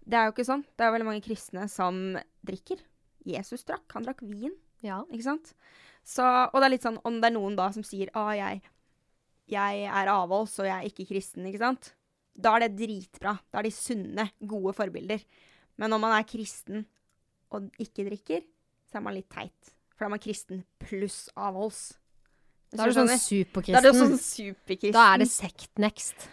det 0.06 0.20
er 0.20 0.28
jo 0.28 0.36
ikke 0.36 0.46
sånn. 0.46 0.66
Det 0.78 0.86
er 0.86 0.94
veldig 0.94 1.08
mange 1.08 1.24
kristne 1.26 1.66
som 1.72 1.98
drikker. 2.46 2.84
Jesus 3.26 3.64
drakk. 3.66 3.88
Han 3.96 4.06
drakk 4.06 4.22
vin, 4.28 4.54
Ja. 4.84 5.02
ikke 5.10 5.24
sant? 5.26 5.54
Så, 6.04 6.22
og 6.24 6.60
det 6.60 6.68
er 6.68 6.74
litt 6.76 6.86
sånn 6.86 7.00
om 7.08 7.22
det 7.22 7.30
er 7.32 7.36
noen 7.38 7.56
da 7.56 7.70
som 7.72 7.86
sier 7.88 8.10
at 8.12 8.34
jeg, 8.36 8.62
jeg 9.54 9.86
er 9.88 10.12
avholds 10.12 10.58
og 10.60 10.68
jeg 10.68 10.76
er 10.76 10.90
ikke 10.90 11.08
kristen, 11.14 11.48
ikke 11.48 11.62
sant? 11.64 11.94
Da 12.36 12.58
er 12.58 12.66
det 12.68 12.76
dritbra. 12.82 13.38
Da 13.50 13.62
er 13.62 13.70
de 13.70 13.72
sunne, 13.72 14.26
gode 14.44 14.74
forbilder. 14.76 15.24
Men 15.82 15.94
når 15.94 16.02
man 16.04 16.16
er 16.18 16.28
kristen 16.30 16.86
og 17.54 17.70
ikke 17.82 18.06
drikker, 18.08 18.46
så 18.90 19.00
er 19.00 19.06
man 19.06 19.18
litt 19.18 19.30
teit. 19.34 19.74
For 19.94 20.06
da 20.06 20.10
er 20.10 20.16
man 20.16 20.24
kristen 20.24 20.64
pluss 20.82 21.26
avholds. 21.40 21.82
Da 22.74 22.86
er 22.86 22.94
du 22.94 22.98
sånn 22.98 23.12
superkristen. 23.14 23.78
Da 23.78 23.82
er 23.82 23.98
sånn 23.98 24.18
superkristen. 24.22 24.96
Da 24.96 25.06
er 25.14 25.22
det 25.22 25.30
sekt 25.30 25.82
next. 25.82 26.28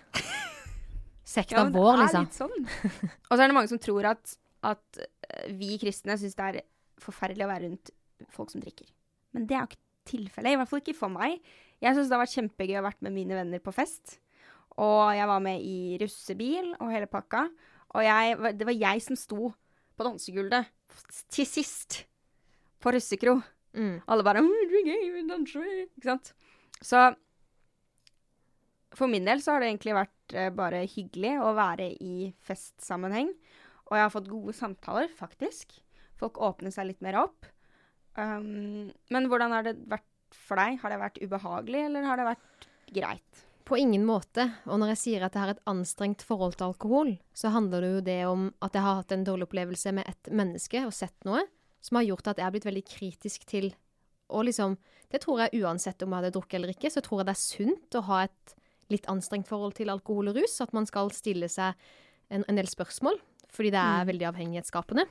Sekta 1.31 1.63
men 1.63 1.73
det 1.73 1.79
vår, 1.79 2.01
liksom. 2.01 2.31
sånn. 2.35 2.69
Og 3.29 3.35
så 3.35 3.39
er 3.39 3.47
det 3.47 3.57
mange 3.57 3.71
som 3.71 3.81
tror 3.83 4.09
at, 4.11 4.33
at 4.67 5.01
eh, 5.01 5.51
vi 5.57 5.77
kristne 5.79 6.17
syns 6.19 6.35
det 6.39 6.49
er 6.49 6.63
forferdelig 7.01 7.47
å 7.47 7.51
være 7.53 7.69
rundt 7.69 7.93
folk 8.35 8.51
som 8.53 8.65
drikker. 8.65 8.89
Men 9.37 9.47
det 9.47 9.57
er 9.57 9.63
jo 9.63 9.71
ikke 9.71 9.85
tilfellet. 10.11 10.57
I 10.57 10.59
hvert 10.59 10.73
fall 10.73 10.83
ikke 10.83 10.97
for 10.99 11.13
meg. 11.13 11.39
Jeg 11.81 11.97
syns 11.97 12.11
det 12.11 12.17
har 12.17 12.25
vært 12.25 12.37
kjempegøy 12.39 12.81
å 12.81 12.87
vært 12.89 13.05
med 13.07 13.15
mine 13.15 13.39
venner 13.39 13.63
på 13.63 13.75
fest. 13.77 14.19
Og 14.81 15.13
jeg 15.15 15.29
var 15.31 15.45
med 15.45 15.63
i 15.63 15.99
russebil 16.01 16.73
og 16.79 16.91
hele 16.93 17.09
pakka. 17.11 17.47
Og 17.97 18.05
jeg, 18.07 18.37
det 18.59 18.69
var 18.69 18.77
jeg 18.77 19.03
som 19.05 19.19
sto 19.19 19.51
på 19.99 20.07
dansegulvet 20.07 20.71
til 21.33 21.49
sist 21.49 22.05
på 22.81 22.93
russekro. 22.95 23.41
Mm. 23.77 24.01
Alle 24.11 24.27
bare 24.27 24.43
du 24.43 24.77
er 24.81 24.87
gay, 24.87 25.11
vi 25.15 25.27
danser», 25.29 25.67
Ikke 25.85 26.09
sant? 26.09 26.33
Så 26.81 27.11
for 28.97 29.11
min 29.11 29.27
del 29.27 29.43
så 29.43 29.55
har 29.55 29.63
det 29.63 29.71
egentlig 29.71 29.95
vært 29.95 30.35
eh, 30.35 30.51
bare 30.55 30.83
hyggelig 30.91 31.37
å 31.45 31.53
være 31.59 31.93
i 32.03 32.31
festsammenheng. 32.47 33.31
Og 33.91 33.97
jeg 33.97 34.07
har 34.07 34.15
fått 34.15 34.31
gode 34.31 34.55
samtaler, 34.57 35.11
faktisk. 35.15 35.77
Folk 36.19 36.41
åpner 36.43 36.75
seg 36.75 36.91
litt 36.91 37.05
mer 37.05 37.21
opp. 37.23 37.47
Um, 38.19 38.91
men 39.15 39.29
hvordan 39.31 39.55
har 39.55 39.67
det 39.67 39.77
vært 39.91 40.07
for 40.35 40.59
deg? 40.59 40.81
Har 40.83 40.93
det 40.93 41.01
vært 41.03 41.23
ubehagelig, 41.23 41.85
eller 41.87 42.07
har 42.07 42.21
det 42.21 42.27
vært 42.33 42.69
greit? 42.95 43.45
På 43.71 43.79
ingen 43.79 44.03
måte. 44.03 44.49
Og 44.67 44.81
når 44.83 44.93
jeg 44.97 44.99
sier 45.05 45.23
at 45.23 45.37
jeg 45.37 45.45
har 45.45 45.53
et 45.55 45.63
anstrengt 45.71 46.25
forhold 46.27 46.57
til 46.59 46.67
alkohol, 46.73 47.13
så 47.39 47.53
handler 47.55 47.85
det 47.85 47.91
jo 47.93 48.01
det 48.09 48.19
om 48.27 48.49
at 48.67 48.75
jeg 48.75 48.83
har 48.83 48.97
hatt 48.99 49.13
en 49.15 49.23
dårlig 49.29 49.47
opplevelse 49.47 49.93
med 49.95 50.09
et 50.11 50.31
menneske 50.35 50.83
og 50.89 50.95
sett 50.97 51.15
noe 51.29 51.45
som 51.81 51.97
har 52.01 52.09
gjort 52.09 52.27
at 52.33 52.41
jeg 52.41 52.45
har 52.49 52.53
blitt 52.57 52.67
veldig 52.67 52.83
kritisk 52.91 53.47
til 53.49 53.71
Og 54.31 54.45
liksom 54.47 54.75
Det 55.11 55.21
tror 55.23 55.41
jeg 55.41 55.63
uansett 55.63 56.03
om 56.03 56.11
jeg 56.13 56.21
hadde 56.21 56.33
drukket 56.35 56.55
eller 56.59 56.71
ikke, 56.75 56.91
så 56.91 57.01
tror 57.03 57.21
jeg 57.23 57.27
det 57.31 57.33
er 57.37 57.41
sunt 57.43 57.97
å 57.99 58.03
ha 58.11 58.19
et 58.25 58.55
litt 58.91 59.07
anstrengt 59.11 59.49
forhold 59.49 59.75
til 59.79 59.89
alkohol 59.91 60.29
og 60.31 60.37
rus. 60.37 60.61
At 60.61 60.73
man 60.75 60.87
skal 60.87 61.11
stille 61.11 61.49
seg 61.51 61.75
en, 62.31 62.45
en 62.47 62.57
del 62.59 62.67
spørsmål, 62.71 63.19
fordi 63.51 63.71
det 63.75 63.81
er 63.81 64.05
Mm. 64.05 64.11
veldig 64.11 64.27
avhengighetsskapende. 64.29 65.05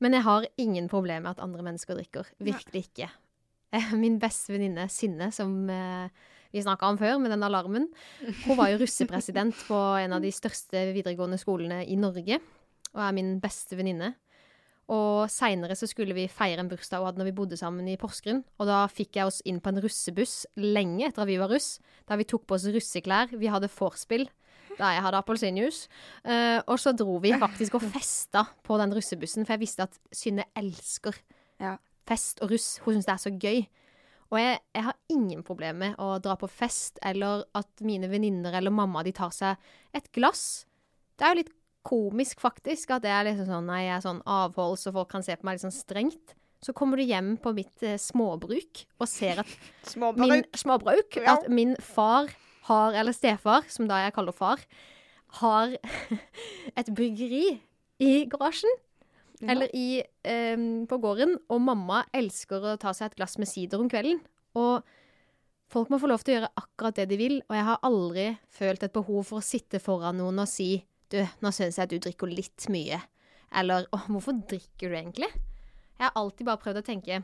Men 0.00 0.12
jeg 0.14 0.22
har 0.22 0.46
ingen 0.58 0.88
problemer 0.88 1.22
med 1.22 1.30
at 1.36 1.42
andre 1.44 1.62
mennesker 1.62 1.94
drikker. 1.98 2.26
Virkelig 2.38 2.84
ikke. 2.88 3.10
Eh, 3.72 3.92
Min 3.94 4.18
beste 4.18 4.52
venninne 4.54 4.88
Sinne, 4.90 5.30
som 5.34 5.68
eh, 5.70 6.08
vi 6.52 6.62
snakka 6.64 6.88
om 6.88 6.98
før, 7.00 7.18
med 7.20 7.30
den 7.34 7.42
alarmen, 7.44 7.88
hun 8.46 8.56
var 8.56 8.70
jo 8.72 8.78
russepresident 8.82 9.54
på 9.68 9.76
en 10.00 10.14
av 10.16 10.22
de 10.24 10.30
største 10.32 10.86
videregående 10.96 11.38
skolene 11.40 11.82
i 11.86 11.96
Norge, 12.00 12.40
og 12.94 13.02
er 13.04 13.12
min 13.16 13.36
beste 13.42 13.76
venninne. 13.76 14.14
Og 14.88 15.28
seinere 15.28 15.76
så 15.76 15.84
skulle 15.84 16.14
vi 16.16 16.24
feire 16.32 16.62
en 16.62 16.68
bursdag 16.70 17.02
hun 17.02 17.10
hadde 17.10 17.20
når 17.20 17.28
vi 17.28 17.36
bodde 17.36 17.58
sammen 17.60 17.88
i 17.92 17.98
Porsgrunn. 18.00 18.40
Og 18.56 18.70
da 18.70 18.86
fikk 18.88 19.18
jeg 19.18 19.28
oss 19.28 19.42
inn 19.44 19.58
på 19.60 19.68
en 19.68 19.82
russebuss 19.84 20.46
lenge 20.56 21.10
etter 21.10 21.26
at 21.26 21.28
vi 21.28 21.36
var 21.36 21.52
russ, 21.52 21.74
der 22.08 22.16
vi 22.16 22.24
tok 22.24 22.46
på 22.48 22.56
oss 22.56 22.64
russeklær. 22.72 23.34
Vi 23.36 23.50
hadde 23.52 23.68
vorspiel, 23.68 24.24
da 24.78 24.94
jeg 24.94 25.04
hadde 25.04 25.20
appelsinjuice. 25.20 25.90
Uh, 26.24 26.64
og 26.64 26.80
så 26.80 26.94
dro 26.96 27.18
vi 27.20 27.34
faktisk 27.36 27.76
og 27.76 27.84
festa 27.92 28.46
på 28.64 28.80
den 28.80 28.96
russebussen, 28.96 29.44
for 29.44 29.58
jeg 29.58 29.66
visste 29.66 29.84
at 29.90 30.00
Synne 30.08 30.48
elsker 30.56 31.20
Ja. 31.60 31.76
fest 32.08 32.40
og 32.40 32.52
russ. 32.54 32.78
Hun 32.86 32.96
syns 32.96 33.04
det 33.10 33.12
er 33.12 33.24
så 33.26 33.34
gøy. 33.36 33.66
Og 34.28 34.36
jeg, 34.40 34.58
jeg 34.76 34.84
har 34.84 34.96
ingen 35.14 35.42
problemer 35.46 35.78
med 35.94 36.00
å 36.04 36.18
dra 36.20 36.34
på 36.36 36.48
fest, 36.52 36.98
eller 37.06 37.46
at 37.56 37.80
mine 37.86 38.10
venninner 38.12 38.52
eller 38.58 38.74
mamma 38.74 39.00
de 39.06 39.12
tar 39.16 39.30
seg 39.32 39.56
et 39.96 40.10
glass. 40.12 40.66
Det 41.16 41.24
er 41.24 41.32
jo 41.32 41.40
litt 41.42 41.54
komisk, 41.88 42.42
faktisk, 42.44 42.90
at 42.92 43.06
jeg 43.08 43.14
er 43.14 43.24
liksom 43.30 43.48
sånn, 43.48 43.70
nei, 43.70 43.84
jeg 43.86 43.94
er 43.96 44.04
sånn 44.04 44.20
avholds, 44.28 44.84
og 44.90 44.98
folk 44.98 45.08
kan 45.14 45.24
se 45.24 45.36
på 45.38 45.48
meg 45.48 45.56
litt 45.56 45.64
sånn 45.64 45.72
strengt. 45.72 46.34
Så 46.60 46.74
kommer 46.76 46.98
du 47.00 47.04
hjem 47.06 47.36
på 47.40 47.52
mitt 47.56 47.84
eh, 47.86 47.96
småbruk 48.02 48.82
og 48.98 49.06
ser 49.08 49.40
at 49.44 49.52
min 50.18 50.44
småbruk, 50.58 51.16
Ja. 51.22 51.38
at 51.38 51.48
min 51.48 51.76
far 51.80 52.28
har, 52.68 52.92
eller 52.98 53.14
stefar, 53.16 53.64
som 53.72 53.88
da 53.88 54.02
jeg 54.04 54.12
kaller 54.18 54.34
far, 54.36 54.60
har 55.40 55.72
et 56.80 56.90
bryggeri 56.92 57.60
i 58.02 58.12
garasjen. 58.28 58.74
Eller 59.42 59.70
i, 59.76 60.02
eh, 60.24 60.56
på 60.88 60.98
gården. 61.02 61.36
Og 61.48 61.60
mamma 61.62 62.04
elsker 62.16 62.64
å 62.64 62.78
ta 62.80 62.94
seg 62.96 63.10
et 63.10 63.18
glass 63.20 63.38
med 63.38 63.48
sider 63.50 63.80
om 63.80 63.90
kvelden. 63.90 64.20
Og 64.58 64.82
folk 65.70 65.90
må 65.92 66.00
få 66.00 66.10
lov 66.10 66.24
til 66.24 66.34
å 66.34 66.38
gjøre 66.38 66.54
akkurat 66.56 66.98
det 66.98 67.08
de 67.12 67.18
vil. 67.20 67.36
Og 67.48 67.54
jeg 67.56 67.66
har 67.68 67.84
aldri 67.86 68.26
følt 68.50 68.82
et 68.82 68.92
behov 68.92 69.26
for 69.30 69.38
å 69.38 69.44
sitte 69.44 69.80
foran 69.82 70.18
noen 70.18 70.44
og 70.44 70.48
si 70.50 70.84
Du, 71.08 71.16
nå 71.40 71.48
syns 71.56 71.78
jeg 71.78 71.86
at 71.86 71.88
du 71.88 71.98
drikker 72.04 72.28
litt 72.28 72.66
mye. 72.68 72.98
Eller 73.56 73.86
Å, 73.96 73.98
hvorfor 74.12 74.34
drikker 74.44 74.90
du 74.90 74.96
egentlig? 74.98 75.30
Jeg 75.96 76.04
har 76.04 76.12
alltid 76.20 76.44
bare 76.44 76.60
prøvd 76.60 76.82
å 76.82 76.84
tenke 76.84 77.22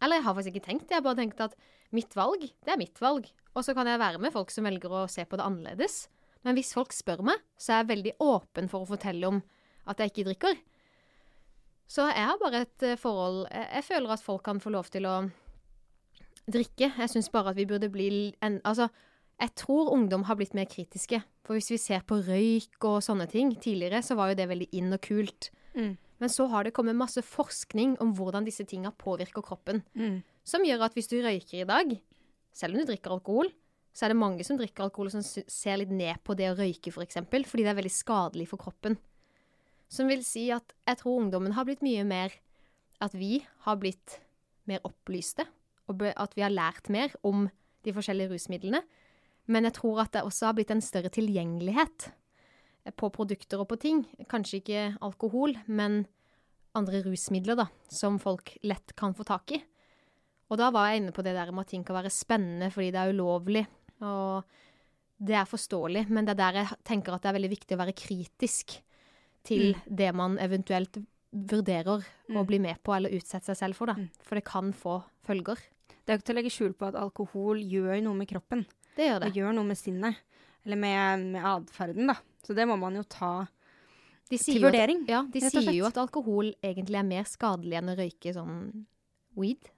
Eller 0.00 0.16
jeg 0.16 0.24
har 0.24 0.34
faktisk 0.34 0.54
ikke 0.54 0.68
tenkt. 0.70 0.88
Jeg 0.88 0.96
har 0.96 1.04
bare 1.04 1.20
tenkt 1.20 1.42
at 1.44 1.56
mitt 1.92 2.16
valg, 2.16 2.40
det 2.64 2.72
er 2.72 2.80
mitt 2.80 2.96
valg. 3.00 3.28
Og 3.54 3.64
så 3.64 3.74
kan 3.76 3.88
jeg 3.88 4.00
være 4.00 4.20
med 4.20 4.32
folk 4.32 4.50
som 4.52 4.64
velger 4.64 4.92
å 4.92 5.06
se 5.08 5.24
på 5.24 5.36
det 5.36 5.44
annerledes. 5.44 6.06
Men 6.44 6.56
hvis 6.56 6.72
folk 6.76 6.92
spør 6.92 7.22
meg, 7.26 7.40
så 7.58 7.72
er 7.72 7.82
jeg 7.82 7.90
veldig 7.92 8.14
åpen 8.24 8.68
for 8.72 8.84
å 8.84 8.90
fortelle 8.90 9.28
om 9.28 9.42
at 9.88 10.00
jeg 10.00 10.12
ikke 10.12 10.26
drikker. 10.30 10.58
Så 11.86 12.06
jeg 12.10 12.26
har 12.26 12.38
bare 12.40 12.64
et 12.66 12.82
eh, 12.82 12.98
forhold 12.98 13.44
Jeg, 13.52 13.84
føler 13.86 14.10
at 14.10 14.22
folk 14.22 14.42
kan 14.44 14.60
få 14.60 14.72
lov 14.74 14.88
til 14.90 15.06
å 15.06 15.28
drikke. 16.50 16.90
Jeg 16.98 17.10
syns 17.12 17.30
bare 17.30 17.52
at 17.52 17.58
vi 17.58 17.66
burde 17.66 17.90
bli 17.90 18.08
en, 18.42 18.60
Altså, 18.64 18.88
jeg 19.40 19.54
tror 19.54 19.92
ungdom 19.92 20.24
har 20.26 20.38
blitt 20.38 20.54
mer 20.54 20.66
kritiske. 20.70 21.20
For 21.46 21.54
hvis 21.54 21.70
vi 21.70 21.78
ser 21.78 22.02
på 22.06 22.18
røyk 22.26 22.82
og 22.88 23.02
sånne 23.04 23.28
ting 23.30 23.52
tidligere, 23.54 24.02
så 24.02 24.16
var 24.18 24.32
jo 24.32 24.38
det 24.40 24.48
veldig 24.50 24.68
inn 24.72 24.92
og 24.96 25.02
kult. 25.04 25.50
Mm. 25.76 25.94
Men 26.18 26.32
så 26.32 26.46
har 26.48 26.64
det 26.64 26.72
kommet 26.74 26.96
masse 26.96 27.20
forskning 27.22 27.98
om 28.00 28.14
hvordan 28.16 28.46
disse 28.46 28.64
tinga 28.64 28.90
påvirker 28.96 29.44
kroppen. 29.44 29.82
Mm. 29.94 30.22
Som 30.46 30.64
gjør 30.64 30.86
at 30.88 30.96
hvis 30.96 31.10
du 31.12 31.18
røyker 31.20 31.60
i 31.60 31.68
dag, 31.68 31.92
selv 32.56 32.74
om 32.74 32.80
du 32.80 32.88
drikker 32.88 33.12
alkohol, 33.12 33.52
så 33.96 34.06
er 34.06 34.12
det 34.12 34.20
mange 34.20 34.44
som 34.44 34.58
drikker 34.58 34.86
alkohol 34.86 35.10
som 35.12 35.24
ser 35.24 35.78
litt 35.80 35.92
ned 35.92 36.20
på 36.24 36.36
det 36.36 36.50
å 36.50 36.56
røyke, 36.56 36.92
f.eks., 36.92 37.20
for 37.20 37.50
fordi 37.52 37.64
det 37.64 37.72
er 37.72 37.78
veldig 37.78 37.92
skadelig 37.92 38.48
for 38.50 38.60
kroppen. 38.60 38.96
Som 39.88 40.10
vil 40.10 40.24
si 40.26 40.48
at 40.54 40.74
jeg 40.86 41.00
tror 41.02 41.22
ungdommen 41.22 41.54
har 41.56 41.66
blitt 41.68 41.84
mye 41.84 42.04
mer 42.06 42.34
At 43.00 43.14
vi 43.14 43.44
har 43.66 43.76
blitt 43.76 44.20
mer 44.66 44.80
opplyste, 44.88 45.44
og 45.86 46.00
at 46.08 46.32
vi 46.34 46.42
har 46.42 46.50
lært 46.50 46.88
mer 46.88 47.12
om 47.22 47.44
de 47.84 47.92
forskjellige 47.94 48.32
rusmidlene. 48.32 48.80
Men 49.46 49.68
jeg 49.68 49.76
tror 49.78 50.00
at 50.02 50.14
det 50.16 50.24
også 50.26 50.48
har 50.48 50.56
blitt 50.56 50.72
en 50.72 50.82
større 50.82 51.12
tilgjengelighet 51.12 52.08
på 52.96 53.10
produkter 53.14 53.62
og 53.62 53.68
på 53.70 53.78
ting. 53.84 54.00
Kanskje 54.30 54.62
ikke 54.62 54.82
alkohol, 55.04 55.54
men 55.68 56.06
andre 56.76 57.04
rusmidler 57.04 57.60
da, 57.60 57.68
som 57.92 58.18
folk 58.22 58.56
lett 58.66 58.96
kan 58.98 59.14
få 59.16 59.26
tak 59.28 59.54
i. 59.54 59.60
Og 60.50 60.60
da 60.60 60.70
var 60.74 60.90
jeg 60.90 61.02
inne 61.02 61.14
på 61.14 61.24
det 61.26 61.34
der 61.34 61.50
med 61.54 61.66
at 61.66 61.72
ting 61.74 61.84
kan 61.86 61.98
være 61.98 62.12
spennende 62.14 62.70
fordi 62.74 62.92
det 62.94 63.02
er 63.02 63.14
ulovlig. 63.14 63.64
Og 64.06 64.42
det 65.16 65.38
er 65.38 65.48
forståelig, 65.48 66.06
men 66.12 66.26
det 66.26 66.36
er 66.36 66.42
der 66.42 66.60
jeg 66.60 66.80
tenker 66.86 67.14
at 67.14 67.24
det 67.24 67.30
er 67.30 67.38
veldig 67.38 67.54
viktig 67.54 67.76
å 67.76 67.80
være 67.80 67.96
kritisk 67.96 68.76
til 69.46 69.76
det 69.88 70.10
man 70.14 70.36
eventuelt 70.42 70.98
vurderer 71.32 71.98
å 72.00 72.02
Mm. 72.32 72.46
bli 72.46 72.58
med 72.58 72.82
på 72.82 72.94
eller 72.96 73.10
utsette 73.10 73.44
seg 73.52 73.56
selv 73.56 73.74
for. 73.76 73.86
da. 73.86 73.94
Mm. 73.94 74.08
For 74.22 74.34
det 74.38 74.44
kan 74.44 74.72
få 74.72 75.02
følger. 75.26 75.56
Det 76.06 76.08
er 76.12 76.16
jo 76.16 76.18
ikke 76.20 76.26
til 76.26 76.34
å 76.36 76.38
legge 76.40 76.54
skjul 76.54 76.74
på 76.78 76.86
at 76.88 76.94
alkohol 76.94 77.56
gjør 77.62 78.02
noe 78.02 78.14
med 78.14 78.28
kroppen. 78.28 78.64
Det 78.96 79.08
gjør 79.10 79.20
Det 79.20 79.32
det. 79.32 79.34
gjør 79.42 79.54
noe 79.54 79.64
med 79.64 79.76
sinnet. 79.76 80.16
Eller 80.64 80.76
med, 80.76 81.20
med 81.32 81.42
atferden, 81.44 82.06
da. 82.08 82.14
Så 82.42 82.54
det 82.54 82.66
må 82.66 82.76
man 82.78 82.94
jo 82.94 83.02
ta 83.04 83.46
De 84.30 84.36
til 84.38 84.60
vurdering. 84.62 85.02
at, 85.02 85.08
ja, 85.08 85.22
de 85.30 85.40
sier 85.40 85.72
jo 85.72 85.84
at 85.86 85.94
alkohol 85.96 86.52
egentlig 86.62 86.96
er 86.98 87.04
mer 87.04 87.22
skadelig 87.24 87.76
enn 87.78 87.90
å 87.92 87.96
røyke 87.96 88.32
sånn 88.34 88.86
weed. 89.36 89.68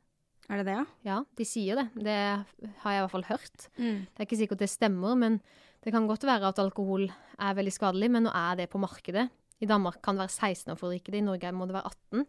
Er 0.48 0.57
det 0.62 0.66
det, 0.66 0.76
ja? 0.78 0.85
Ja, 1.04 1.24
de 1.37 1.44
sier 1.44 1.76
det. 1.76 1.90
Det 1.94 2.46
har 2.81 2.92
jeg 2.92 3.02
i 3.02 3.04
hvert 3.04 3.11
fall 3.11 3.26
hørt. 3.28 3.68
Mm. 3.78 4.07
Det 4.07 4.18
er 4.20 4.24
ikke 4.26 4.38
sikkert 4.48 4.59
det 4.59 4.70
stemmer, 4.70 5.14
men 5.18 5.40
det 5.85 5.92
kan 5.92 6.07
godt 6.09 6.24
være 6.24 6.48
at 6.48 6.57
alkohol 6.59 7.11
er 7.38 7.54
veldig 7.54 7.72
skadelig, 7.72 8.11
men 8.11 8.24
nå 8.24 8.33
er 8.35 8.57
det 8.57 8.70
på 8.70 8.81
markedet. 8.81 9.28
I 9.60 9.66
Danmark 9.66 10.00
kan 10.02 10.14
det 10.16 10.26
være 10.26 10.36
16 10.54 10.72
år 10.72 10.78
for 10.78 10.88
å 10.88 10.92
drikke 10.94 11.12
det, 11.14 11.18
i 11.22 11.26
Norge 11.26 11.52
må 11.56 11.66
det 11.66 11.74
være 11.78 11.90
18. 11.90 12.26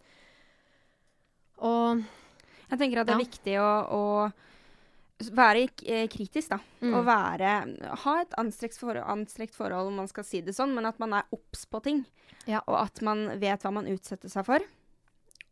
Og 1.69 2.03
Jeg 2.69 2.79
tenker 2.79 3.01
at 3.01 3.07
det 3.09 3.15
er 3.15 3.19
Ja. 3.19 3.25
viktig 3.25 3.55
å, 3.59 3.69
å 3.89 4.03
være 5.35 5.63
eh, 5.85 6.07
kritisk, 6.07 6.49
da. 6.53 6.59
Mm. 6.81 6.93
Og 6.95 7.05
være 7.05 7.53
Ha 8.05 8.13
et 8.21 8.35
anstrengt 8.37 8.77
forhold, 8.77 9.03
anstrekt 9.09 9.55
forhold, 9.57 9.87
om 9.89 9.95
man 9.95 10.07
skal 10.07 10.23
si 10.23 10.41
det 10.41 10.53
sånn, 10.55 10.73
men 10.73 10.85
at 10.85 10.99
man 11.01 11.13
er 11.13 11.23
obs 11.35 11.65
på 11.65 11.81
ting. 11.83 12.05
Ja. 12.47 12.61
Og 12.67 12.77
at 12.79 13.01
man 13.01 13.39
vet 13.41 13.61
hva 13.65 13.73
man 13.73 13.89
utsetter 13.89 14.29
seg 14.31 14.45
for, 14.45 14.59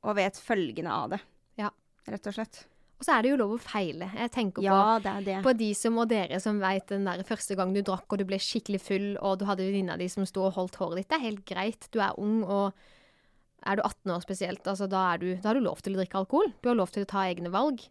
og 0.03 0.15
vet 0.15 0.37
følgene 0.39 0.93
av 0.93 1.09
det. 1.15 1.19
Ja. 1.57 1.71
Rett 2.07 2.27
og 2.29 2.33
slett. 2.37 2.65
Og 2.97 3.05
så 3.05 3.13
er 3.13 3.21
det 3.23 3.29
jo 3.29 3.37
lov 3.37 3.51
å 3.53 3.59
feile. 3.61 4.07
Jeg 4.17 4.31
tenker 4.33 4.63
Ja, 4.65 4.97
det 4.97 5.11
er 5.11 5.25
det. 5.25 5.35
på, 5.43 5.51
på 5.51 5.57
de 5.59 5.67
som 5.77 5.97
og 6.01 6.07
dere 6.09 6.39
som 6.41 6.57
veit 6.61 6.87
den 6.89 7.05
der 7.05 7.21
første 7.27 7.53
gang 7.59 7.73
du 7.75 7.83
drakk 7.85 8.09
og 8.09 8.17
du 8.17 8.25
ble 8.25 8.39
skikkelig 8.41 8.79
full, 8.81 9.07
og 9.21 9.37
du 9.37 9.45
hadde 9.45 9.67
venninna 9.67 9.97
di 10.01 10.07
som 10.09 10.25
sto 10.25 10.47
og 10.47 10.55
holdt 10.57 10.79
håret 10.81 10.97
ditt. 11.03 11.09
Det 11.11 11.19
er 11.19 11.25
helt 11.27 11.43
greit. 11.45 11.89
Du 11.93 11.99
er 12.01 12.17
ung, 12.17 12.39
og 12.43 12.73
er 13.67 13.77
du 13.77 13.83
18 13.85 14.15
år 14.15 14.23
spesielt, 14.25 14.65
altså 14.65 14.87
da, 14.89 15.03
er 15.13 15.21
du, 15.21 15.27
da 15.35 15.51
har 15.51 15.59
du 15.59 15.65
lov 15.65 15.83
til 15.85 15.93
å 15.93 16.01
drikke 16.01 16.17
alkohol. 16.23 16.49
Du 16.63 16.71
har 16.71 16.79
lov 16.79 16.89
til 16.95 17.05
å 17.05 17.09
ta 17.09 17.27
egne 17.29 17.51
valg. 17.53 17.83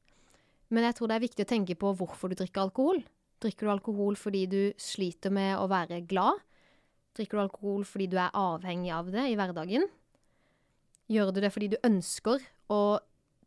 Men 0.75 0.88
jeg 0.88 0.97
tror 0.99 1.12
det 1.12 1.16
er 1.21 1.23
viktig 1.29 1.45
å 1.47 1.51
tenke 1.55 1.77
på 1.79 1.92
hvorfor 2.01 2.33
du 2.33 2.38
drikker 2.40 2.64
alkohol. 2.66 3.05
Drikker 3.45 3.69
du 3.69 3.73
alkohol 3.77 4.16
fordi 4.19 4.47
du 4.51 4.61
sliter 4.81 5.31
med 5.31 5.55
å 5.61 5.69
være 5.71 6.01
glad? 6.11 6.40
Drikker 7.14 7.38
du 7.38 7.42
alkohol 7.45 7.85
fordi 7.87 8.09
du 8.11 8.16
er 8.19 8.35
avhengig 8.35 8.90
av 8.97 9.12
det 9.14 9.29
i 9.31 9.37
hverdagen? 9.38 9.87
Gjør 11.12 11.31
du 11.31 11.38
det 11.45 11.53
fordi 11.55 11.69
du 11.77 11.79
ønsker 11.87 12.42
å 12.75 12.81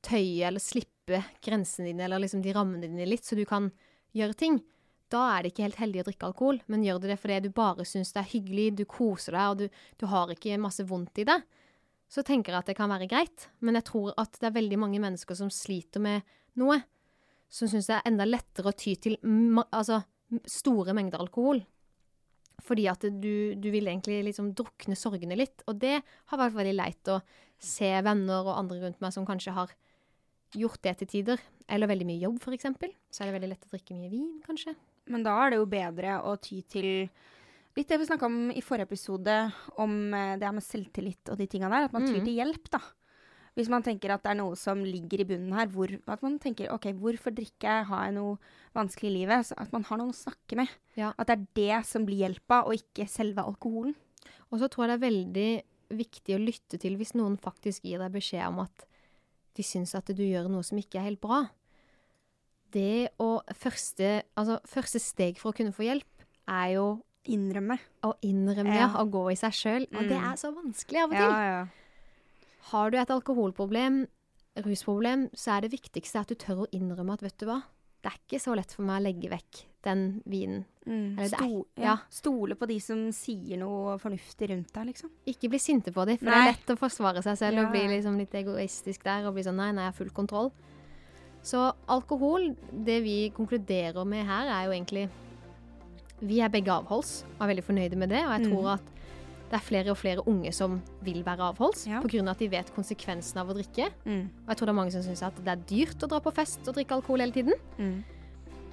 tøye 0.05 0.47
eller 0.47 0.63
slippe 0.63 0.87
grensene 1.43 1.89
dine, 1.89 2.05
eller 2.05 2.21
liksom 2.23 2.43
de 2.43 2.53
rammene 2.55 2.87
dine 2.87 3.07
litt, 3.09 3.25
så 3.25 3.37
du 3.37 3.45
kan 3.49 3.69
gjøre 4.15 4.37
ting? 4.37 4.59
Da 5.09 5.23
er 5.33 5.43
det 5.43 5.53
ikke 5.53 5.65
helt 5.65 5.79
heldig 5.81 6.03
å 6.03 6.07
drikke 6.09 6.27
alkohol, 6.29 6.59
men 6.69 6.83
gjør 6.85 7.01
du 7.01 7.07
det 7.09 7.17
fordi 7.21 7.39
du 7.47 7.49
bare 7.55 7.85
syns 7.87 8.13
det 8.13 8.21
er 8.21 8.31
hyggelig, 8.33 8.67
du 8.77 8.85
koser 8.89 9.37
deg, 9.37 9.47
og 9.49 9.63
du, 9.63 9.81
du 9.97 10.05
har 10.11 10.33
ikke 10.33 10.59
masse 10.61 10.85
vondt 10.85 11.23
i 11.23 11.25
det, 11.29 11.39
så 12.09 12.23
tenker 12.25 12.53
jeg 12.53 12.63
at 12.63 12.69
det 12.71 12.77
kan 12.77 12.89
være 12.89 13.09
greit. 13.09 13.47
Men 13.65 13.77
jeg 13.77 13.87
tror 13.89 14.13
at 14.17 14.37
det 14.37 14.49
er 14.49 14.55
veldig 14.55 14.79
mange 14.81 15.01
mennesker 15.01 15.37
som 15.37 15.51
sliter 15.53 16.01
med 16.01 16.25
noe, 16.61 16.79
som 17.49 17.69
syns 17.69 17.89
det 17.89 17.97
er 17.97 18.07
enda 18.09 18.25
lettere 18.29 18.69
å 18.69 18.77
ty 18.77 18.95
til 19.01 19.17
altså, 19.65 20.01
store 20.45 20.93
mengder 20.97 21.21
alkohol. 21.21 21.61
Fordi 22.65 22.85
at 22.91 23.05
du, 23.21 23.55
du 23.55 23.69
vil 23.71 23.87
egentlig 23.87 24.19
liksom 24.27 24.51
drukne 24.57 24.97
sorgene 24.97 25.37
litt. 25.37 25.63
Og 25.69 25.79
det 25.81 25.99
har 26.01 26.41
vært 26.41 26.57
veldig 26.57 26.75
leit 26.75 27.11
å 27.13 27.21
se 27.59 27.89
venner 28.05 28.43
og 28.43 28.57
andre 28.57 28.81
rundt 28.83 28.99
meg 29.03 29.15
som 29.15 29.25
kanskje 29.27 29.55
har 29.55 29.73
gjort 30.57 30.81
det 30.85 30.97
til 31.01 31.07
tider. 31.07 31.41
Eller 31.69 31.87
veldig 31.91 32.05
mye 32.09 32.21
jobb, 32.23 32.39
f.eks. 32.41 32.69
Så 33.13 33.21
er 33.23 33.29
det 33.29 33.35
veldig 33.39 33.49
lett 33.51 33.65
å 33.67 33.73
drikke 33.75 33.97
mye 33.97 34.09
vin, 34.09 34.29
kanskje. 34.45 34.73
Men 35.09 35.23
da 35.25 35.35
er 35.45 35.51
det 35.53 35.59
jo 35.59 35.67
bedre 35.69 36.15
å 36.25 36.35
ty 36.41 36.61
til 36.69 37.09
litt 37.77 37.87
det 37.87 37.99
vi 38.01 38.05
snakka 38.09 38.25
om 38.27 38.49
i 38.51 38.61
forrige 38.65 38.89
episode, 38.89 39.35
om 39.79 40.13
eh, 40.13 40.33
det 40.41 40.43
her 40.47 40.55
med 40.57 40.65
selvtillit 40.65 41.29
og 41.31 41.37
de 41.39 41.45
tinga 41.47 41.69
der. 41.71 41.85
At 41.87 41.93
man 41.93 42.07
tyr 42.07 42.17
Mm. 42.19 42.25
til 42.25 42.35
hjelp, 42.41 42.69
da. 42.73 42.79
Hvis 43.55 43.69
man 43.71 43.83
tenker 43.83 44.11
at 44.13 44.23
det 44.23 44.31
er 44.31 44.37
noe 44.39 44.55
som 44.55 44.81
ligger 44.85 45.21
i 45.21 45.27
bunnen 45.29 45.53
her, 45.57 45.67
hvor, 45.67 45.89
at 46.07 46.21
man 46.23 46.37
tenker 46.39 46.69
OK, 46.73 46.89
hvorfor 46.95 47.33
drikker 47.35 47.67
jeg, 47.67 47.85
har 47.89 48.05
jeg 48.05 48.13
noe 48.15 48.37
vanskelig 48.75 49.09
i 49.09 49.15
livet? 49.19 49.45
Så 49.49 49.57
at 49.57 49.71
man 49.73 49.83
har 49.83 49.97
noen 49.99 50.13
å 50.13 50.15
snakke 50.17 50.55
med. 50.59 50.69
Ja. 50.95 51.13
At 51.17 51.27
det 51.27 51.37
er 51.37 51.47
det 51.59 51.85
som 51.89 52.05
blir 52.07 52.21
hjelpa, 52.25 52.61
og 52.65 52.75
ikke 52.77 53.07
selve 53.09 53.43
alkoholen. 53.43 53.95
Og 54.51 54.59
så 54.61 54.69
tror 54.69 54.87
jeg 54.87 54.93
det 54.93 54.99
er 54.99 55.09
veldig 55.09 55.49
viktig 55.99 56.35
å 56.37 56.43
lytte 56.43 56.79
til 56.79 56.95
hvis 56.99 57.15
noen 57.17 57.37
faktisk 57.41 57.83
gir 57.89 57.99
deg 57.99 58.13
beskjed 58.13 58.45
om 58.47 58.59
at 58.63 58.85
de 59.55 59.63
syns 59.63 59.95
at 59.95 60.05
du 60.05 60.23
gjør 60.23 60.49
noe 60.49 60.63
som 60.63 60.77
ikke 60.77 60.99
er 60.99 61.09
helt 61.09 61.21
bra. 61.21 61.49
Det 62.71 63.09
å 63.19 63.41
første, 63.57 64.23
altså, 64.37 64.59
første 64.69 64.99
steg 65.01 65.37
for 65.41 65.51
å 65.51 65.57
kunne 65.57 65.73
få 65.73 65.87
hjelp 65.87 66.25
er 66.47 66.75
jo 66.75 66.87
Innrømme. 67.29 67.77
å 68.03 68.13
innrømme 68.25 68.73
Ja. 68.73 68.87
ja. 68.87 69.03
å 69.03 69.09
gå 69.11 69.31
i 69.31 69.35
seg 69.35 69.51
sjøl. 69.53 69.83
Og 69.93 70.07
det 70.07 70.17
Mm. 70.17 70.31
er 70.31 70.35
så 70.37 70.51
vanskelig 70.55 71.03
av 71.03 71.09
og 71.09 71.13
Ja, 71.13 71.19
til. 71.19 71.29
ja. 71.29 71.67
Har 72.71 72.89
du 72.91 72.97
et 72.97 73.07
alkoholproblem, 73.09 74.07
rusproblem, 74.57 75.29
så 75.35 75.57
er 75.57 75.61
det 75.61 75.71
viktigste 75.71 76.19
at 76.19 76.27
du 76.27 76.35
tør 76.35 76.65
å 76.65 76.69
innrømme 76.71 77.13
at 77.13 77.21
vet 77.21 77.37
du 77.37 77.45
hva, 77.45 77.63
det 78.01 78.11
er 78.11 78.17
ikke 78.19 78.39
så 78.41 78.55
lett 78.55 78.71
for 78.71 78.83
meg 78.87 79.01
å 79.01 79.03
legge 79.03 79.29
vekk 79.29 79.63
den 79.83 80.21
vinen. 80.25 80.65
Mm. 80.85 81.17
Eller 81.19 81.29
det 81.29 81.33
er- 81.33 81.43
Sto, 81.43 81.65
ja. 81.77 81.83
ja. 81.83 81.97
Stole 82.09 82.55
på 82.55 82.67
de 82.67 82.79
som 82.79 83.11
sier 83.11 83.57
noe 83.59 83.97
fornuftig 83.99 84.49
rundt 84.49 84.73
deg, 84.73 84.87
liksom. 84.87 85.09
Ikke 85.27 85.49
bli 85.49 85.59
sinte 85.59 85.91
på 85.93 86.05
dem, 86.07 86.17
for 86.17 86.25
det 86.25 86.33
er 86.33 86.51
lett 86.53 86.73
å 86.73 86.77
forsvare 86.79 87.21
seg 87.23 87.37
selv 87.37 87.55
Ja, 87.59 87.65
og 87.65 87.71
bli 87.71 87.81
liksom 87.87 88.17
litt 88.17 88.31
egoistisk 88.33 89.03
der 89.03 89.27
og 89.27 89.33
bli 89.35 89.43
sånn 89.43 89.55
nei, 89.59 89.71
nei, 89.71 89.83
jeg 89.87 89.93
har 89.93 89.97
full 89.99 90.09
kontroll. 90.15 90.51
Så 91.43 91.73
alkohol, 91.87 92.55
det 92.73 93.01
vi 93.03 93.29
konkluderer 93.31 94.05
med 94.05 94.25
her, 94.25 94.47
er 94.47 94.65
jo 94.67 94.71
egentlig 94.75 95.09
Vi 96.21 96.41
er 96.41 96.49
begge 96.49 96.67
avholds 96.67 97.23
og 97.39 97.41
er 97.45 97.53
veldig 97.55 97.63
fornøyde 97.63 97.95
med 97.95 98.09
det, 98.09 98.25
og 98.25 98.31
jeg 98.35 98.41
Mm. 98.41 98.51
tror 98.51 98.73
at 98.73 98.81
det 99.49 99.57
er 99.57 99.63
flere 99.65 99.89
og 99.91 99.97
flere 99.97 100.21
unge 100.29 100.51
som 100.53 100.75
vil 101.03 101.23
være 101.25 101.41
avholds, 101.49 101.87
Ja. 101.87 101.97
av 101.99 102.27
at 102.29 102.37
de 102.39 102.47
vet 102.49 102.69
konsekvensen 102.75 103.37
av 103.41 103.49
å 103.49 103.55
drikke. 103.57 103.89
Mm. 104.05 104.29
Og 104.45 104.47
jeg 104.49 104.57
tror 104.57 104.65
det 104.65 104.73
er 104.75 104.77
mange 104.81 104.91
som 104.93 105.01
syns 105.01 105.23
at 105.25 105.35
det 105.43 105.47
er 105.47 105.63
dyrt 105.67 106.03
å 106.05 106.07
dra 106.07 106.19
på 106.19 106.33
fest 106.33 106.59
og 106.67 106.75
drikke 106.75 106.91
alkohol 106.99 107.19
hele 107.19 107.31
tiden. 107.33 107.53
Mm. 107.79 108.03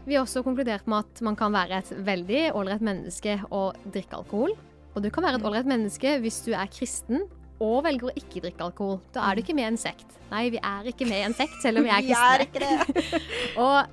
Vi 0.07 0.15
har 0.15 0.23
også 0.25 0.45
konkludert 0.45 0.87
med 0.87 0.99
at 1.03 1.23
man 1.23 1.35
kan 1.35 1.51
være 1.53 1.79
et 1.81 1.91
veldig 2.05 2.53
ålreit 2.55 2.81
menneske 2.85 3.41
og 3.51 3.75
drikke 3.91 4.15
alkohol. 4.21 4.53
Og 4.95 5.03
du 5.03 5.11
kan 5.11 5.25
være 5.25 5.37
et 5.37 5.43
Mm. 5.43 5.49
ålreit 5.51 5.67
menneske 5.67 6.21
hvis 6.21 6.45
du 6.45 6.53
er 6.53 6.67
kristen 6.69 7.23
og 7.61 7.85
velger 7.85 8.11
å 8.11 8.15
ikke 8.15 8.43
drikke 8.45 8.61
alkohol. 8.61 9.01
Da 9.13 9.31
er 9.31 9.35
du 9.35 9.43
ikke 9.43 9.55
med 9.55 9.65
i 9.65 9.69
en 9.73 9.77
sekt. 9.81 10.07
Nei, 10.31 10.51
vi 10.51 10.59
er 10.59 10.85
ikke 10.85 11.09
med 11.09 11.19
i 11.19 11.25
en 11.25 11.35
sekt, 11.35 11.61
selv 11.63 11.79
om 11.79 11.85
vi 11.89 11.91
er 11.91 12.03
Vi 12.03 12.13
er 12.13 12.39
ikke 12.45 12.61
det. 12.61 13.23
Og 13.57 13.87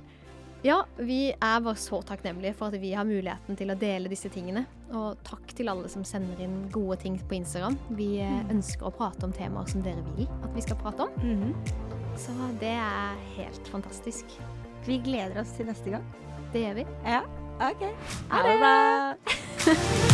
ja, 0.64 0.78
vi 0.96 1.28
er 1.34 1.60
bare 1.60 1.76
så 1.76 2.00
takknemlige 2.08 2.54
for 2.56 2.72
at 2.72 2.80
vi 2.80 2.92
har 2.96 3.04
muligheten 3.04 3.56
til 3.58 3.70
å 3.70 3.76
dele 3.78 4.08
disse 4.08 4.30
tingene. 4.32 4.64
Og 4.94 5.18
takk 5.26 5.52
til 5.58 5.68
alle 5.68 5.88
som 5.92 6.04
sender 6.08 6.40
inn 6.44 6.68
gode 6.72 6.96
ting 7.02 7.18
på 7.20 7.36
Instagram. 7.36 7.76
Vi 7.98 8.18
eh, 8.24 8.30
Mm. 8.30 8.50
ønsker 8.56 8.86
å 8.88 8.92
prate 8.96 9.24
om 9.28 9.32
temaer 9.32 9.68
som 9.70 9.82
dere 9.84 10.02
vil 10.16 10.26
at 10.42 10.54
vi 10.54 10.60
skal 10.64 10.76
prate 10.80 11.06
om. 11.06 11.10
Mhm. 11.20 11.54
Så 12.16 12.30
det 12.60 12.70
er 12.78 13.16
helt 13.36 13.68
fantastisk. 13.68 14.24
Vi 14.86 14.98
gleder 15.02 15.40
oss 15.40 15.52
til 15.56 15.66
neste 15.66 15.90
gang. 15.90 16.04
Det 16.52 16.62
gjør 16.62 16.74
vi. 16.74 16.86
Ja, 17.04 17.22
OK. 17.60 17.82
Ha 18.30 18.42
det! 18.46 20.10